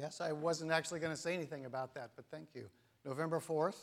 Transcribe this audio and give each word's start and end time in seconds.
Yes, 0.00 0.22
I 0.22 0.32
wasn't 0.32 0.72
actually 0.72 0.98
going 0.98 1.12
to 1.12 1.20
say 1.20 1.34
anything 1.34 1.66
about 1.66 1.92
that, 1.92 2.12
but 2.16 2.24
thank 2.30 2.54
you. 2.54 2.70
November 3.04 3.38
4th, 3.38 3.76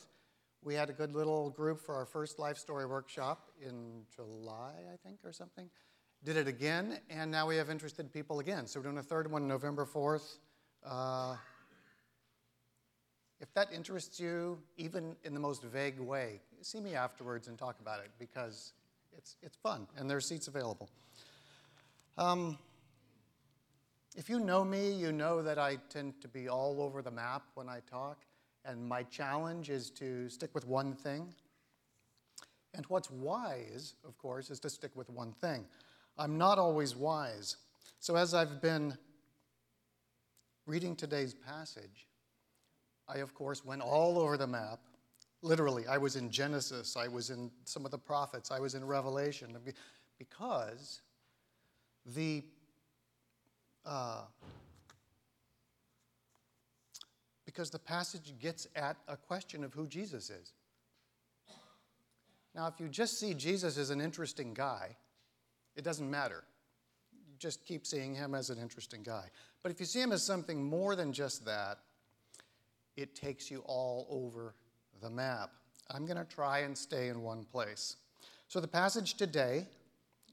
we 0.64 0.74
had 0.74 0.90
a 0.90 0.94
good 0.94 1.14
little 1.14 1.52
group 1.52 1.80
for 1.80 1.94
our 1.94 2.08
first 2.08 2.40
life 2.40 2.58
story 2.58 2.88
workshop 2.88 3.52
in 3.62 4.02
July, 4.16 4.74
I 4.92 4.96
think, 5.06 5.20
or 5.24 5.32
something. 5.32 5.70
Did 6.24 6.38
it 6.38 6.48
again, 6.48 6.98
and 7.12 7.30
now 7.30 7.48
we 7.48 7.56
have 7.58 7.70
interested 7.70 8.12
people 8.12 8.40
again. 8.40 8.66
So 8.66 8.80
we're 8.80 8.86
doing 8.86 8.98
a 8.98 9.04
third 9.04 9.30
one 9.30 9.48
November 9.48 9.86
4th. 9.86 10.40
Uh, 10.84 11.36
if 13.40 13.54
that 13.54 13.72
interests 13.72 14.20
you, 14.20 14.58
even 14.76 15.16
in 15.24 15.36
the 15.36 15.40
most 15.40 15.62
vague 15.62 16.00
way, 16.00 16.42
see 16.62 16.80
me 16.80 16.96
afterwards 16.96 17.48
and 17.48 17.60
talk 17.60 17.80
about 17.80 18.00
it 18.00 18.10
because 18.18 18.74
it's, 19.16 19.36
it's 19.44 19.58
fun 19.58 19.86
and 19.96 20.10
there 20.10 20.18
are 20.18 20.22
seats 20.22 20.48
available. 20.48 20.90
Um, 22.18 22.58
if 24.18 24.28
you 24.28 24.40
know 24.40 24.66
me, 24.66 24.92
you 24.92 25.12
know 25.12 25.44
that 25.44 25.60
I 25.60 25.78
tend 25.90 26.20
to 26.22 26.28
be 26.28 26.50
all 26.50 26.82
over 26.82 27.04
the 27.04 27.12
map 27.12 27.44
when 27.54 27.70
I 27.70 27.82
talk, 27.88 28.26
and 28.66 28.84
my 28.84 29.04
challenge 29.04 29.70
is 29.70 29.92
to 29.92 30.28
stick 30.28 30.50
with 30.56 30.66
one 30.66 30.96
thing. 30.96 31.36
And 32.74 32.84
what's 32.88 33.12
wise, 33.12 33.94
of 34.04 34.18
course, 34.18 34.50
is 34.50 34.60
to 34.62 34.72
stick 34.72 34.90
with 34.96 35.08
one 35.12 35.34
thing. 35.34 35.66
I'm 36.18 36.36
not 36.36 36.58
always 36.58 36.96
wise. 36.96 37.58
So 38.00 38.16
as 38.16 38.34
I've 38.34 38.60
been 38.60 38.98
reading 40.66 40.96
today's 40.96 41.36
passage, 41.36 42.08
I, 43.08 43.20
of 43.20 43.36
course, 43.36 43.64
went 43.64 43.84
all 43.84 44.18
over 44.18 44.36
the 44.36 44.48
map. 44.48 44.80
Literally, 45.44 45.86
I 45.86 46.00
was 46.00 46.16
in 46.16 46.32
Genesis, 46.32 46.98
I 46.98 47.08
was 47.08 47.30
in 47.30 47.52
some 47.66 47.86
of 47.86 47.92
the 47.92 48.00
prophets, 48.00 48.50
I 48.50 48.60
was 48.60 48.74
in 48.74 48.84
Revelation, 48.84 49.56
because 50.18 51.02
the 52.16 52.44
uh, 53.88 54.22
because 57.46 57.70
the 57.70 57.80
passage 57.80 58.34
gets 58.40 58.68
at 58.76 58.98
a 59.08 59.16
question 59.16 59.64
of 59.64 59.74
who 59.74 59.88
Jesus 59.88 60.30
is. 60.30 60.54
Now, 62.54 62.68
if 62.68 62.80
you 62.80 62.90
just 62.90 63.20
see 63.20 63.34
Jesus 63.34 63.78
as 63.78 63.90
an 63.90 64.02
interesting 64.02 64.54
guy, 64.54 64.96
it 65.76 65.84
doesn't 65.84 66.10
matter. 66.10 66.44
You 67.14 67.36
just 67.40 67.66
keep 67.66 67.86
seeing 67.86 68.14
him 68.14 68.36
as 68.36 68.50
an 68.50 68.60
interesting 68.60 69.04
guy. 69.04 69.26
But 69.64 69.72
if 69.72 69.80
you 69.80 69.86
see 69.86 70.02
him 70.02 70.12
as 70.12 70.24
something 70.24 70.64
more 70.64 70.96
than 70.96 71.14
just 71.14 71.46
that, 71.46 71.78
it 72.96 73.16
takes 73.16 73.50
you 73.50 73.64
all 73.66 74.08
over 74.10 74.56
the 75.02 75.10
map. 75.10 75.52
I'm 75.92 76.06
going 76.06 76.18
to 76.18 76.26
try 76.26 76.60
and 76.60 76.78
stay 76.78 77.08
in 77.08 77.22
one 77.22 77.46
place. 77.46 77.96
So 78.48 78.60
the 78.60 78.68
passage 78.68 79.14
today 79.14 79.66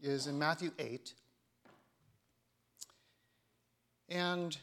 is 0.03 0.27
in 0.27 0.39
Matthew 0.39 0.71
8. 0.79 1.13
And 4.09 4.57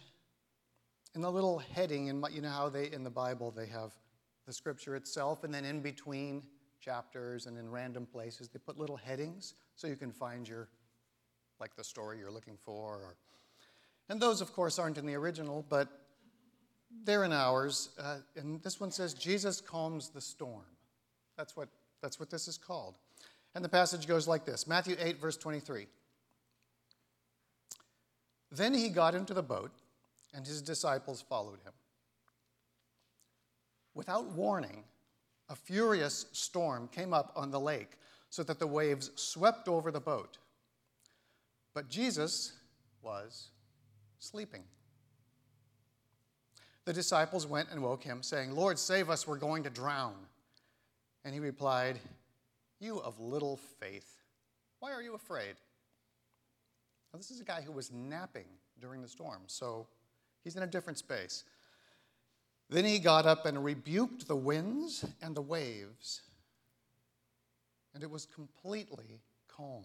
in 1.16 1.22
the 1.22 1.32
little 1.32 1.60
heading, 1.60 2.08
in, 2.08 2.24
you 2.32 2.42
know 2.42 2.50
how 2.50 2.70
they 2.70 2.92
in 2.92 3.04
the 3.04 3.10
Bible 3.10 3.52
they 3.52 3.68
have 3.68 3.92
the 4.46 4.54
scripture 4.54 4.96
itself, 4.96 5.44
and 5.44 5.54
then 5.54 5.66
in 5.66 5.82
between 5.82 6.44
chapters 6.80 7.46
and 7.46 7.58
in 7.58 7.70
random 7.70 8.06
places 8.06 8.50
they 8.50 8.60
put 8.60 8.78
little 8.78 8.98
headings 8.98 9.54
so 9.76 9.88
you 9.88 9.96
can 9.96 10.12
find 10.12 10.48
your, 10.48 10.68
like 11.60 11.76
the 11.76 11.84
story 11.84 12.18
you're 12.18 12.32
looking 12.32 12.58
for. 12.64 12.96
Or, 12.96 13.16
and 14.10 14.20
those, 14.20 14.42
of 14.42 14.54
course, 14.54 14.80
aren't 14.80 14.98
in 14.98 15.06
the 15.06 15.16
original, 15.16 15.66
but 15.70 15.88
they're 17.04 17.24
in 17.24 17.32
ours. 17.32 17.90
Uh, 18.00 18.18
and 18.36 18.62
this 18.64 18.80
one 18.80 18.92
says, 18.92 19.14
Jesus 19.14 19.62
calms 19.62 20.10
the 20.10 20.22
storm. 20.22 20.66
That's 21.38 21.56
what, 21.56 21.70
that's 22.02 22.20
what 22.20 22.30
this 22.30 22.48
is 22.48 22.58
called. 22.58 22.98
And 23.56 23.64
the 23.64 23.70
passage 23.70 24.08
goes 24.08 24.28
like 24.28 24.46
this 24.46 24.68
Matthew 24.68 24.96
8, 25.00 25.20
verse 25.20 25.38
23. 25.38 25.88
Then 28.52 28.74
he 28.74 28.90
got 28.90 29.16
into 29.16 29.34
the 29.34 29.44
boat, 29.44 29.72
and 30.34 30.46
his 30.46 30.62
disciples 30.62 31.22
followed 31.22 31.60
him. 31.64 31.74
Without 33.94 34.26
warning, 34.32 34.84
a 35.50 35.56
furious 35.56 36.26
storm 36.32 36.90
came 36.92 37.14
up 37.14 37.32
on 37.36 37.52
the 37.52 37.60
lake 37.60 37.98
so 38.30 38.44
that 38.44 38.60
the 38.60 38.68
waves 38.68 39.12
swept 39.16 39.68
over 39.68 39.92
the 39.92 40.00
boat. 40.00 40.38
But 41.74 41.90
Jesus 41.90 42.54
was 43.02 43.50
sleeping. 44.20 44.64
The 46.86 46.94
disciples 46.94 47.46
went 47.46 47.70
and 47.70 47.82
woke 47.82 48.04
him, 48.04 48.24
saying, 48.24 48.52
Lord, 48.56 48.80
save 48.80 49.10
us, 49.10 49.28
we're 49.28 49.38
going 49.38 49.64
to 49.64 49.70
drown. 49.70 50.16
And 51.24 51.34
he 51.34 51.40
replied, 51.40 52.00
You 52.80 53.00
of 53.00 53.20
little 53.20 53.58
faith, 53.80 54.18
why 54.80 54.92
are 54.92 55.02
you 55.02 55.14
afraid? 55.14 55.56
Now, 57.14 57.18
this 57.18 57.32
is 57.32 57.42
a 57.42 57.44
guy 57.46 57.62
who 57.62 57.72
was 57.72 57.92
napping 57.92 58.46
during 58.80 59.02
the 59.02 59.08
storm, 59.08 59.42
so 59.48 59.88
he's 60.44 60.56
in 60.56 60.64
a 60.64 60.68
different 60.68 60.98
space. 60.98 61.44
Then 62.70 62.86
he 62.86 63.00
got 63.00 63.26
up 63.26 63.46
and 63.46 63.64
rebuked 63.64 64.28
the 64.28 64.36
winds 64.36 65.06
and 65.22 65.36
the 65.36 65.42
waves, 65.42 66.22
and 67.94 68.02
it 68.02 68.10
was 68.10 68.26
completely 68.26 69.20
calm. 69.50 69.84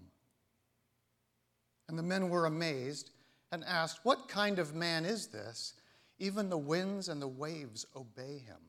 And 1.88 1.98
the 1.98 2.02
men 2.02 2.28
were 2.28 2.46
amazed 2.46 3.10
and 3.50 3.64
asked, 3.64 4.00
What 4.04 4.28
kind 4.28 4.58
of 4.60 4.74
man 4.74 5.04
is 5.04 5.26
this? 5.26 5.74
Even 6.18 6.48
the 6.48 6.58
winds 6.58 7.08
and 7.08 7.20
the 7.20 7.28
waves 7.28 7.86
obey 7.94 8.38
him. 8.38 8.60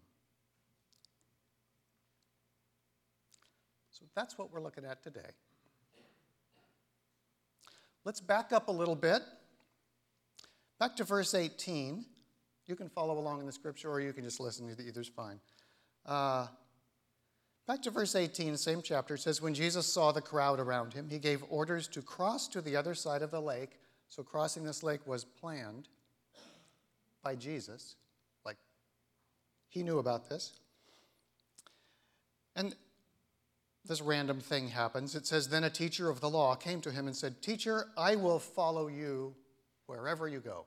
So 3.91 4.05
that's 4.15 4.37
what 4.37 4.51
we're 4.51 4.61
looking 4.61 4.85
at 4.85 5.01
today. 5.01 5.31
Let's 8.07 8.21
back 8.21 8.53
up 8.53 8.69
a 8.69 8.71
little 8.71 8.95
bit. 8.95 9.21
Back 10.79 10.95
to 10.95 11.03
verse 11.03 11.33
18. 11.33 12.05
You 12.65 12.75
can 12.77 12.87
follow 12.87 13.19
along 13.19 13.41
in 13.41 13.45
the 13.45 13.51
scripture 13.51 13.91
or 13.91 13.99
you 13.99 14.13
can 14.13 14.23
just 14.23 14.39
listen, 14.39 14.73
either's 14.79 15.09
fine. 15.09 15.41
Uh, 16.05 16.47
back 17.67 17.81
to 17.81 17.91
verse 17.91 18.15
18, 18.15 18.55
same 18.55 18.81
chapter, 18.81 19.15
it 19.15 19.19
says, 19.19 19.41
When 19.41 19.53
Jesus 19.53 19.91
saw 19.91 20.13
the 20.13 20.21
crowd 20.21 20.61
around 20.61 20.93
him, 20.93 21.09
he 21.09 21.19
gave 21.19 21.43
orders 21.49 21.85
to 21.89 22.01
cross 22.01 22.47
to 22.47 22.61
the 22.61 22.77
other 22.77 22.95
side 22.95 23.21
of 23.21 23.29
the 23.29 23.41
lake. 23.41 23.71
So 24.07 24.23
crossing 24.23 24.63
this 24.63 24.83
lake 24.83 25.05
was 25.05 25.25
planned 25.25 25.89
by 27.21 27.35
Jesus. 27.35 27.97
Like, 28.45 28.55
he 29.67 29.83
knew 29.83 29.99
about 29.99 30.29
this. 30.29 30.53
And 32.55 32.73
this 33.87 34.01
random 34.01 34.39
thing 34.39 34.69
happens. 34.69 35.15
It 35.15 35.25
says, 35.25 35.49
Then 35.49 35.63
a 35.63 35.69
teacher 35.69 36.09
of 36.09 36.19
the 36.19 36.29
law 36.29 36.55
came 36.55 36.81
to 36.81 36.91
him 36.91 37.07
and 37.07 37.15
said, 37.15 37.41
Teacher, 37.41 37.87
I 37.97 38.15
will 38.15 38.39
follow 38.39 38.87
you 38.87 39.35
wherever 39.85 40.27
you 40.27 40.39
go. 40.39 40.65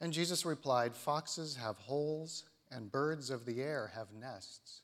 And 0.00 0.12
Jesus 0.12 0.44
replied, 0.44 0.94
Foxes 0.94 1.56
have 1.56 1.78
holes, 1.78 2.44
and 2.70 2.92
birds 2.92 3.30
of 3.30 3.46
the 3.46 3.62
air 3.62 3.92
have 3.94 4.12
nests, 4.12 4.82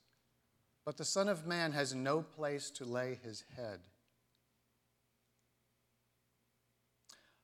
but 0.84 0.96
the 0.96 1.04
Son 1.04 1.28
of 1.28 1.46
Man 1.46 1.72
has 1.72 1.94
no 1.94 2.22
place 2.22 2.70
to 2.70 2.84
lay 2.84 3.18
his 3.22 3.44
head. 3.56 3.80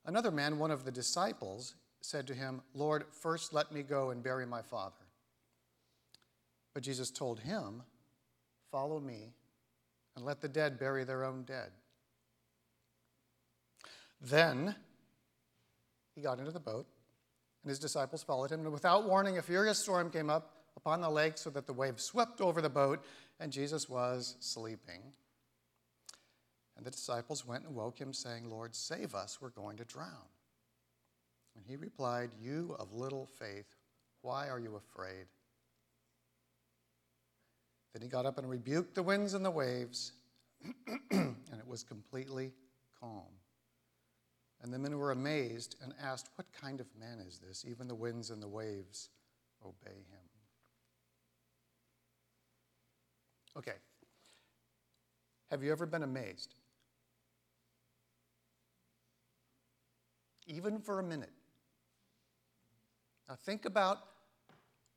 Another 0.05 0.31
man, 0.31 0.57
one 0.57 0.71
of 0.71 0.85
the 0.85 0.91
disciples, 0.91 1.75
said 2.01 2.25
to 2.27 2.33
him, 2.33 2.61
Lord, 2.73 3.05
first 3.11 3.53
let 3.53 3.71
me 3.71 3.83
go 3.83 4.09
and 4.09 4.23
bury 4.23 4.45
my 4.45 4.61
father. 4.61 4.95
But 6.73 6.83
Jesus 6.83 7.11
told 7.11 7.39
him, 7.39 7.83
Follow 8.71 8.99
me, 8.99 9.33
and 10.15 10.25
let 10.25 10.41
the 10.41 10.47
dead 10.47 10.79
bury 10.79 11.03
their 11.03 11.23
own 11.23 11.43
dead. 11.43 11.71
Then 14.21 14.75
he 16.15 16.21
got 16.21 16.39
into 16.39 16.51
the 16.51 16.59
boat, 16.59 16.85
and 17.63 17.69
his 17.69 17.79
disciples 17.79 18.23
followed 18.23 18.51
him. 18.51 18.61
And 18.61 18.73
without 18.73 19.07
warning, 19.07 19.37
a 19.37 19.41
furious 19.41 19.79
storm 19.79 20.09
came 20.11 20.29
up 20.29 20.53
upon 20.75 21.01
the 21.01 21.09
lake 21.09 21.37
so 21.37 21.49
that 21.51 21.67
the 21.67 21.73
waves 21.73 22.03
swept 22.03 22.41
over 22.41 22.61
the 22.61 22.69
boat, 22.69 23.03
and 23.39 23.51
Jesus 23.51 23.89
was 23.89 24.35
sleeping. 24.39 25.01
And 26.77 26.85
the 26.85 26.91
disciples 26.91 27.45
went 27.45 27.65
and 27.65 27.75
woke 27.75 27.99
him, 27.99 28.13
saying, 28.13 28.49
Lord, 28.49 28.75
save 28.75 29.15
us, 29.15 29.39
we're 29.41 29.49
going 29.49 29.77
to 29.77 29.85
drown. 29.85 30.29
And 31.55 31.65
he 31.65 31.75
replied, 31.75 32.29
You 32.41 32.75
of 32.79 32.93
little 32.93 33.25
faith, 33.25 33.75
why 34.21 34.47
are 34.47 34.59
you 34.59 34.75
afraid? 34.75 35.25
Then 37.93 38.01
he 38.01 38.07
got 38.07 38.25
up 38.25 38.37
and 38.37 38.49
rebuked 38.49 38.95
the 38.95 39.03
winds 39.03 39.33
and 39.33 39.43
the 39.43 39.51
waves, 39.51 40.13
and 41.11 41.35
it 41.57 41.67
was 41.67 41.83
completely 41.83 42.51
calm. 42.99 43.23
And 44.61 44.73
the 44.73 44.77
men 44.77 44.97
were 44.97 45.11
amazed 45.11 45.75
and 45.81 45.93
asked, 46.01 46.29
What 46.35 46.47
kind 46.53 46.79
of 46.79 46.87
man 46.99 47.19
is 47.25 47.39
this? 47.39 47.65
Even 47.67 47.87
the 47.87 47.95
winds 47.95 48.29
and 48.29 48.43
the 48.43 48.47
waves 48.47 49.09
obey 49.65 49.95
him. 49.95 50.29
Okay. 53.57 53.77
Have 55.49 55.63
you 55.63 55.71
ever 55.71 55.85
been 55.85 56.03
amazed? 56.03 56.53
Even 60.45 60.79
for 60.79 60.99
a 60.99 61.03
minute. 61.03 61.31
Now 63.27 63.35
think 63.43 63.65
about 63.65 63.99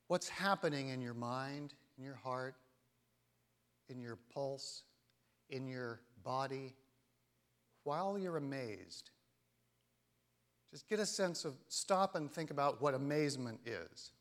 what's 0.09 0.29
happening 0.29 0.89
in 0.89 1.01
your 1.01 1.15
mind, 1.15 1.75
in 1.99 2.05
your 2.05 2.15
heart, 2.15 2.55
in 3.89 4.01
your 4.01 4.19
pulse, 4.33 4.83
in 5.51 5.67
your 5.67 6.01
body, 6.23 6.75
while 7.85 8.19
you're 8.19 8.37
amazed. 8.37 9.11
Just 10.71 10.89
get 10.89 10.99
a 10.99 11.07
sense 11.07 11.45
of 11.45 11.55
stop 11.69 12.15
and 12.15 12.31
think 12.31 12.51
about 12.51 12.81
what 12.81 12.95
amazement 12.95 13.61
is. 13.67 14.13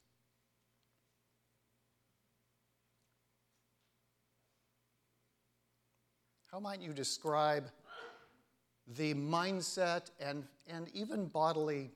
How 6.52 6.60
might 6.60 6.81
you 6.81 6.92
describe 6.92 7.69
the 8.98 9.14
mindset 9.14 10.12
and, 10.19 10.44
and 10.68 10.90
even 10.94 11.28
bodily, 11.28 11.90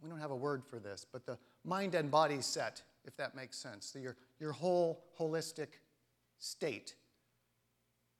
we 0.00 0.08
don't 0.08 0.20
have 0.20 0.30
a 0.30 0.36
word 0.36 0.62
for 0.64 0.78
this, 0.78 1.04
but 1.10 1.26
the 1.26 1.36
mind 1.64 1.96
and 1.96 2.08
body 2.08 2.40
set, 2.40 2.82
if 3.04 3.16
that 3.16 3.34
makes 3.34 3.58
sense, 3.58 3.86
so 3.86 3.98
your, 3.98 4.16
your 4.38 4.52
whole 4.52 5.02
holistic 5.18 5.68
state 6.38 6.94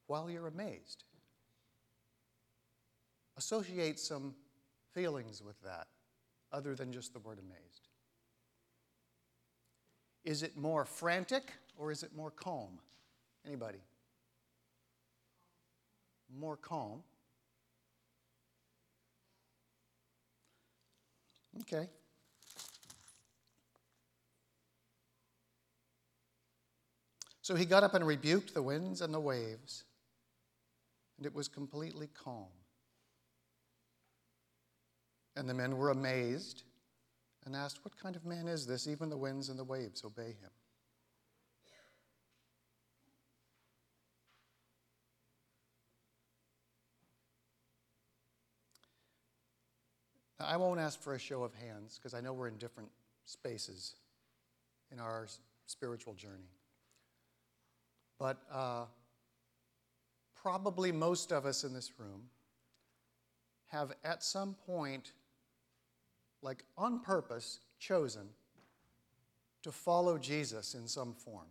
while 0.06 0.30
you're 0.30 0.46
amazed? 0.46 1.04
Associate 3.36 3.98
some 3.98 4.34
feelings 4.92 5.42
with 5.42 5.60
that 5.62 5.88
other 6.52 6.74
than 6.74 6.92
just 6.92 7.12
the 7.12 7.18
word 7.18 7.38
amazed. 7.38 7.88
Is 10.24 10.42
it 10.42 10.56
more 10.56 10.84
frantic 10.84 11.52
or 11.76 11.90
is 11.90 12.02
it 12.02 12.14
more 12.14 12.30
calm? 12.30 12.78
Anybody? 13.46 13.80
more 16.38 16.56
calm. 16.56 17.02
Okay. 21.62 21.88
So 27.44 27.54
he 27.54 27.66
got 27.66 27.82
up 27.82 27.92
and 27.92 28.06
rebuked 28.06 28.54
the 28.54 28.62
winds 28.62 29.02
and 29.02 29.12
the 29.12 29.20
waves, 29.20 29.84
and 31.18 31.26
it 31.26 31.34
was 31.34 31.46
completely 31.46 32.08
calm. 32.14 32.48
And 35.36 35.46
the 35.46 35.52
men 35.52 35.76
were 35.76 35.90
amazed 35.90 36.62
and 37.44 37.54
asked, 37.54 37.84
What 37.84 37.98
kind 37.98 38.16
of 38.16 38.24
man 38.24 38.48
is 38.48 38.66
this? 38.66 38.88
Even 38.88 39.10
the 39.10 39.18
winds 39.18 39.50
and 39.50 39.58
the 39.58 39.64
waves 39.64 40.06
obey 40.06 40.28
him. 40.28 40.50
Now, 50.40 50.46
I 50.46 50.56
won't 50.56 50.80
ask 50.80 50.98
for 50.98 51.12
a 51.12 51.18
show 51.18 51.42
of 51.42 51.52
hands 51.52 51.98
because 51.98 52.14
I 52.14 52.22
know 52.22 52.32
we're 52.32 52.48
in 52.48 52.56
different 52.56 52.88
spaces 53.26 53.96
in 54.90 54.98
our 54.98 55.26
spiritual 55.66 56.14
journey. 56.14 56.48
But 58.18 58.42
uh, 58.52 58.84
probably 60.40 60.92
most 60.92 61.32
of 61.32 61.46
us 61.46 61.64
in 61.64 61.72
this 61.72 61.92
room 61.98 62.24
have 63.66 63.92
at 64.04 64.22
some 64.22 64.54
point, 64.66 65.12
like 66.42 66.64
on 66.76 67.00
purpose, 67.00 67.60
chosen 67.78 68.28
to 69.62 69.72
follow 69.72 70.18
Jesus 70.18 70.74
in 70.74 70.86
some 70.86 71.14
form. 71.14 71.46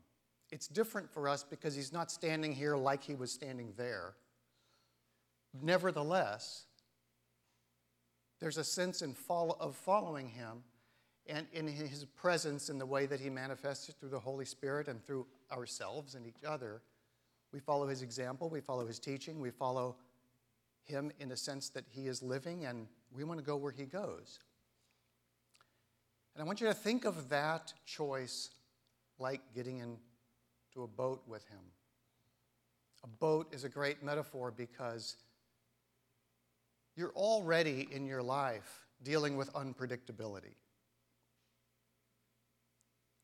It's 0.51 0.67
different 0.67 1.11
for 1.11 1.27
us 1.27 1.43
because 1.43 1.75
he's 1.75 1.91
not 1.91 2.11
standing 2.11 2.53
here 2.53 2.77
like 2.77 3.03
he 3.03 3.15
was 3.15 3.31
standing 3.31 3.73
there. 3.75 4.13
Nevertheless, 5.61 6.65
there's 8.39 8.57
a 8.57 8.63
sense 8.63 9.01
in 9.01 9.13
follow, 9.13 9.57
of 9.59 9.75
following 9.75 10.29
him 10.29 10.63
and 11.27 11.47
in 11.53 11.67
his 11.67 12.05
presence 12.15 12.69
in 12.69 12.77
the 12.77 12.85
way 12.85 13.05
that 13.05 13.19
he 13.19 13.29
manifested 13.29 13.95
through 13.99 14.09
the 14.09 14.19
Holy 14.19 14.45
Spirit 14.45 14.87
and 14.87 15.03
through 15.05 15.25
ourselves 15.51 16.15
and 16.15 16.27
each 16.27 16.43
other. 16.45 16.81
We 17.51 17.59
follow 17.59 17.87
his 17.87 18.01
example, 18.01 18.49
we 18.49 18.61
follow 18.61 18.85
his 18.85 18.99
teaching, 18.99 19.39
we 19.39 19.51
follow 19.51 19.95
him 20.83 21.11
in 21.19 21.29
the 21.29 21.37
sense 21.37 21.69
that 21.69 21.85
he 21.89 22.07
is 22.07 22.21
living 22.21 22.65
and 22.65 22.87
we 23.15 23.23
want 23.23 23.39
to 23.39 23.45
go 23.45 23.55
where 23.55 23.71
he 23.71 23.85
goes. 23.85 24.39
And 26.35 26.43
I 26.43 26.45
want 26.45 26.59
you 26.59 26.67
to 26.67 26.73
think 26.73 27.05
of 27.05 27.29
that 27.29 27.73
choice 27.85 28.49
like 29.19 29.41
getting 29.53 29.77
into 29.77 30.83
a 30.83 30.87
boat 30.87 31.21
with 31.27 31.47
him. 31.47 31.59
A 33.03 33.07
boat 33.07 33.47
is 33.53 33.63
a 33.63 33.69
great 33.69 34.01
metaphor 34.01 34.51
because 34.51 35.17
you're 36.95 37.11
already 37.11 37.87
in 37.91 38.05
your 38.05 38.23
life 38.23 38.85
dealing 39.03 39.37
with 39.37 39.51
unpredictability. 39.53 40.55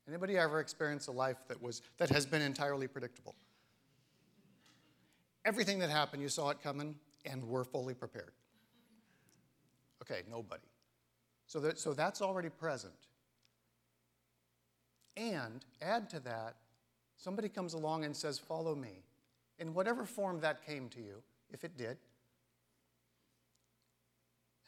Anybody 0.09 0.37
ever 0.37 0.59
experienced 0.59 1.07
a 1.07 1.11
life 1.11 1.37
that 1.47 1.61
was 1.61 1.83
that 1.99 2.09
has 2.09 2.25
been 2.25 2.41
entirely 2.41 2.87
predictable? 2.87 3.35
Everything 5.45 5.79
that 5.79 5.89
happened, 5.89 6.21
you 6.21 6.29
saw 6.29 6.49
it 6.49 6.61
coming 6.61 6.95
and 7.25 7.47
were 7.47 7.63
fully 7.63 7.93
prepared. 7.93 8.31
Okay, 10.01 10.21
nobody. 10.29 10.63
So, 11.45 11.59
that, 11.59 11.79
so 11.79 11.93
that's 11.93 12.21
already 12.21 12.49
present. 12.49 12.93
And 15.15 15.65
add 15.81 16.09
to 16.11 16.19
that, 16.21 16.55
somebody 17.17 17.49
comes 17.49 17.73
along 17.73 18.05
and 18.05 18.15
says, 18.15 18.39
Follow 18.39 18.75
me. 18.75 19.03
In 19.59 19.73
whatever 19.73 20.05
form 20.05 20.39
that 20.39 20.65
came 20.65 20.89
to 20.89 20.99
you, 20.99 21.21
if 21.51 21.63
it 21.63 21.77
did, 21.77 21.97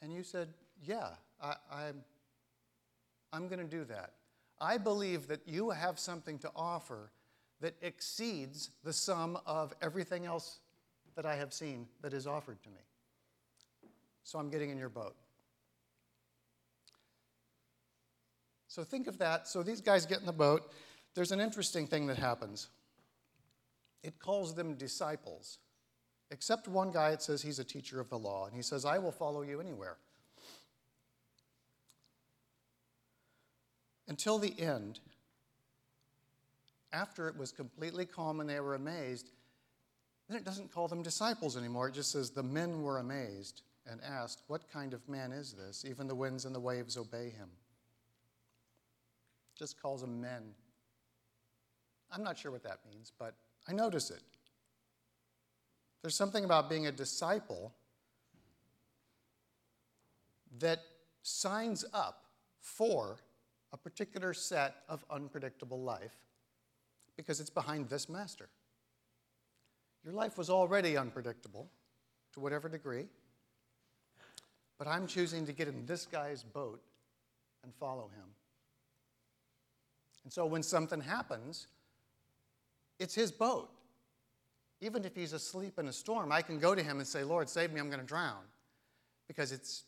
and 0.02 0.12
you 0.12 0.22
said, 0.22 0.48
Yeah, 0.84 1.08
I, 1.40 1.54
I'm, 1.72 2.04
I'm 3.32 3.48
going 3.48 3.60
to 3.60 3.64
do 3.64 3.84
that. 3.84 4.12
I 4.62 4.78
believe 4.78 5.26
that 5.26 5.40
you 5.44 5.70
have 5.70 5.98
something 5.98 6.38
to 6.38 6.50
offer 6.54 7.10
that 7.60 7.74
exceeds 7.82 8.70
the 8.84 8.92
sum 8.92 9.36
of 9.44 9.74
everything 9.82 10.24
else 10.24 10.60
that 11.16 11.26
I 11.26 11.34
have 11.34 11.52
seen 11.52 11.88
that 12.00 12.12
is 12.12 12.28
offered 12.28 12.62
to 12.62 12.68
me. 12.70 12.80
So 14.22 14.38
I'm 14.38 14.50
getting 14.50 14.70
in 14.70 14.78
your 14.78 14.88
boat. 14.88 15.16
So 18.68 18.84
think 18.84 19.08
of 19.08 19.18
that. 19.18 19.48
So 19.48 19.64
these 19.64 19.80
guys 19.80 20.06
get 20.06 20.20
in 20.20 20.26
the 20.26 20.32
boat. 20.32 20.72
There's 21.14 21.32
an 21.32 21.40
interesting 21.40 21.88
thing 21.88 22.06
that 22.06 22.16
happens. 22.16 22.68
It 24.04 24.20
calls 24.20 24.54
them 24.54 24.74
disciples. 24.74 25.58
Except 26.30 26.68
one 26.68 26.92
guy, 26.92 27.10
it 27.10 27.20
says 27.20 27.42
he's 27.42 27.58
a 27.58 27.64
teacher 27.64 28.00
of 28.00 28.08
the 28.08 28.18
law, 28.18 28.46
and 28.46 28.54
he 28.54 28.62
says, 28.62 28.84
I 28.84 28.98
will 28.98 29.12
follow 29.12 29.42
you 29.42 29.60
anywhere. 29.60 29.98
Until 34.08 34.38
the 34.38 34.58
end, 34.60 35.00
after 36.92 37.28
it 37.28 37.36
was 37.36 37.52
completely 37.52 38.04
calm 38.04 38.40
and 38.40 38.48
they 38.48 38.60
were 38.60 38.74
amazed, 38.74 39.30
then 40.28 40.36
it 40.36 40.44
doesn't 40.44 40.72
call 40.72 40.88
them 40.88 41.02
disciples 41.02 41.56
anymore. 41.56 41.88
It 41.88 41.94
just 41.94 42.12
says 42.12 42.30
the 42.30 42.42
men 42.42 42.82
were 42.82 42.98
amazed 42.98 43.62
and 43.86 44.00
asked, 44.02 44.42
What 44.46 44.70
kind 44.70 44.94
of 44.94 45.08
man 45.08 45.32
is 45.32 45.52
this? 45.52 45.84
Even 45.88 46.06
the 46.06 46.14
winds 46.14 46.44
and 46.44 46.54
the 46.54 46.60
waves 46.60 46.96
obey 46.96 47.30
him. 47.30 47.48
Just 49.58 49.80
calls 49.80 50.00
them 50.00 50.20
men. 50.20 50.54
I'm 52.10 52.22
not 52.22 52.38
sure 52.38 52.50
what 52.50 52.62
that 52.64 52.78
means, 52.90 53.12
but 53.18 53.34
I 53.68 53.72
notice 53.72 54.10
it. 54.10 54.22
There's 56.02 56.16
something 56.16 56.44
about 56.44 56.68
being 56.68 56.86
a 56.86 56.92
disciple 56.92 57.72
that 60.58 60.80
signs 61.22 61.84
up 61.94 62.26
for 62.60 63.18
a 63.72 63.76
particular 63.76 64.34
set 64.34 64.76
of 64.88 65.04
unpredictable 65.10 65.80
life 65.80 66.14
because 67.16 67.40
it's 67.40 67.50
behind 67.50 67.88
this 67.88 68.08
master. 68.08 68.48
Your 70.04 70.14
life 70.14 70.36
was 70.36 70.50
already 70.50 70.96
unpredictable 70.96 71.68
to 72.32 72.40
whatever 72.40 72.68
degree, 72.68 73.06
but 74.78 74.88
I'm 74.88 75.06
choosing 75.06 75.46
to 75.46 75.52
get 75.52 75.68
in 75.68 75.86
this 75.86 76.06
guy's 76.06 76.42
boat 76.42 76.82
and 77.62 77.72
follow 77.74 78.10
him. 78.14 78.24
And 80.24 80.32
so 80.32 80.46
when 80.46 80.62
something 80.62 81.00
happens, 81.00 81.68
it's 82.98 83.14
his 83.14 83.30
boat. 83.32 83.70
Even 84.80 85.04
if 85.04 85.14
he's 85.14 85.32
asleep 85.32 85.78
in 85.78 85.86
a 85.86 85.92
storm, 85.92 86.32
I 86.32 86.42
can 86.42 86.58
go 86.58 86.74
to 86.74 86.82
him 86.82 86.98
and 86.98 87.06
say, 87.06 87.22
Lord, 87.22 87.48
save 87.48 87.72
me, 87.72 87.80
I'm 87.80 87.88
going 87.88 88.00
to 88.00 88.06
drown. 88.06 88.42
Because 89.28 89.52
it's, 89.52 89.84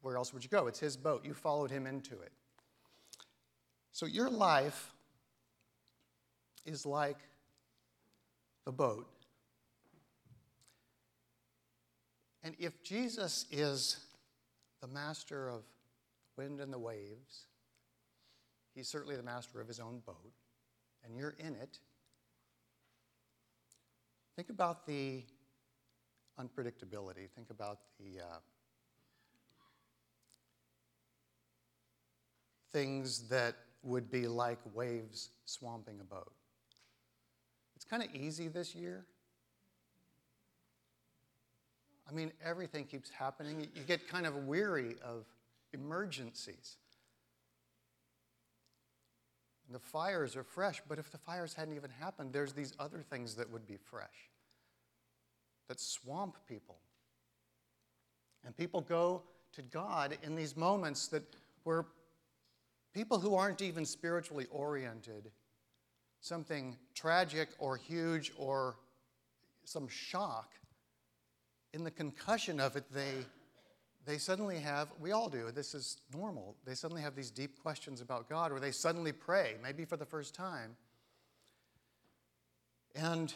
where 0.00 0.16
else 0.16 0.32
would 0.32 0.44
you 0.44 0.50
go? 0.50 0.68
It's 0.68 0.78
his 0.78 0.96
boat. 0.96 1.24
You 1.24 1.34
followed 1.34 1.70
him 1.70 1.86
into 1.86 2.20
it. 2.20 2.32
So 3.92 4.06
your 4.06 4.30
life 4.30 4.90
is 6.64 6.86
like 6.86 7.18
the 8.64 8.72
boat. 8.72 9.08
And 12.42 12.56
if 12.58 12.82
Jesus 12.82 13.46
is 13.50 13.98
the 14.80 14.88
master 14.88 15.48
of 15.48 15.62
wind 16.36 16.60
and 16.60 16.72
the 16.72 16.78
waves, 16.78 17.46
he's 18.74 18.88
certainly 18.88 19.16
the 19.16 19.22
master 19.22 19.60
of 19.60 19.68
his 19.68 19.78
own 19.78 20.00
boat, 20.04 20.32
and 21.04 21.16
you're 21.16 21.36
in 21.38 21.54
it. 21.54 21.78
Think 24.34 24.48
about 24.48 24.86
the 24.86 25.22
unpredictability. 26.40 27.28
Think 27.36 27.50
about 27.50 27.78
the 28.00 28.20
uh, 28.20 28.38
things 32.72 33.28
that 33.28 33.54
would 33.82 34.10
be 34.10 34.26
like 34.26 34.58
waves 34.74 35.30
swamping 35.44 35.98
a 36.00 36.04
boat. 36.04 36.32
It's 37.76 37.84
kind 37.84 38.02
of 38.02 38.14
easy 38.14 38.48
this 38.48 38.74
year. 38.74 39.04
I 42.08 42.12
mean, 42.12 42.32
everything 42.44 42.84
keeps 42.84 43.10
happening. 43.10 43.66
You 43.74 43.82
get 43.86 44.06
kind 44.08 44.26
of 44.26 44.46
weary 44.46 44.96
of 45.04 45.24
emergencies. 45.72 46.76
And 49.66 49.74
the 49.74 49.80
fires 49.80 50.36
are 50.36 50.44
fresh, 50.44 50.82
but 50.88 50.98
if 50.98 51.10
the 51.10 51.18
fires 51.18 51.54
hadn't 51.54 51.74
even 51.74 51.90
happened, 51.98 52.32
there's 52.32 52.52
these 52.52 52.74
other 52.78 53.02
things 53.02 53.34
that 53.36 53.50
would 53.50 53.66
be 53.66 53.76
fresh 53.76 54.28
that 55.68 55.80
swamp 55.80 56.36
people. 56.46 56.76
And 58.44 58.56
people 58.56 58.80
go 58.82 59.22
to 59.54 59.62
God 59.62 60.18
in 60.22 60.34
these 60.34 60.56
moments 60.56 61.08
that 61.08 61.22
where 61.64 61.86
people 62.92 63.18
who 63.18 63.34
aren't 63.34 63.62
even 63.62 63.84
spiritually 63.84 64.46
oriented, 64.50 65.30
something 66.20 66.76
tragic 66.94 67.48
or 67.58 67.76
huge 67.76 68.32
or 68.36 68.76
some 69.64 69.88
shock, 69.88 70.52
in 71.72 71.84
the 71.84 71.90
concussion 71.90 72.60
of 72.60 72.76
it, 72.76 72.84
they, 72.92 73.24
they 74.04 74.18
suddenly 74.18 74.58
have, 74.58 74.88
we 75.00 75.12
all 75.12 75.28
do, 75.28 75.50
this 75.50 75.74
is 75.74 75.98
normal, 76.14 76.54
they 76.66 76.74
suddenly 76.74 77.02
have 77.02 77.14
these 77.14 77.30
deep 77.30 77.60
questions 77.62 78.00
about 78.00 78.28
God, 78.28 78.52
or 78.52 78.60
they 78.60 78.72
suddenly 78.72 79.12
pray, 79.12 79.56
maybe 79.62 79.84
for 79.84 79.96
the 79.96 80.04
first 80.04 80.34
time. 80.34 80.76
And 82.94 83.32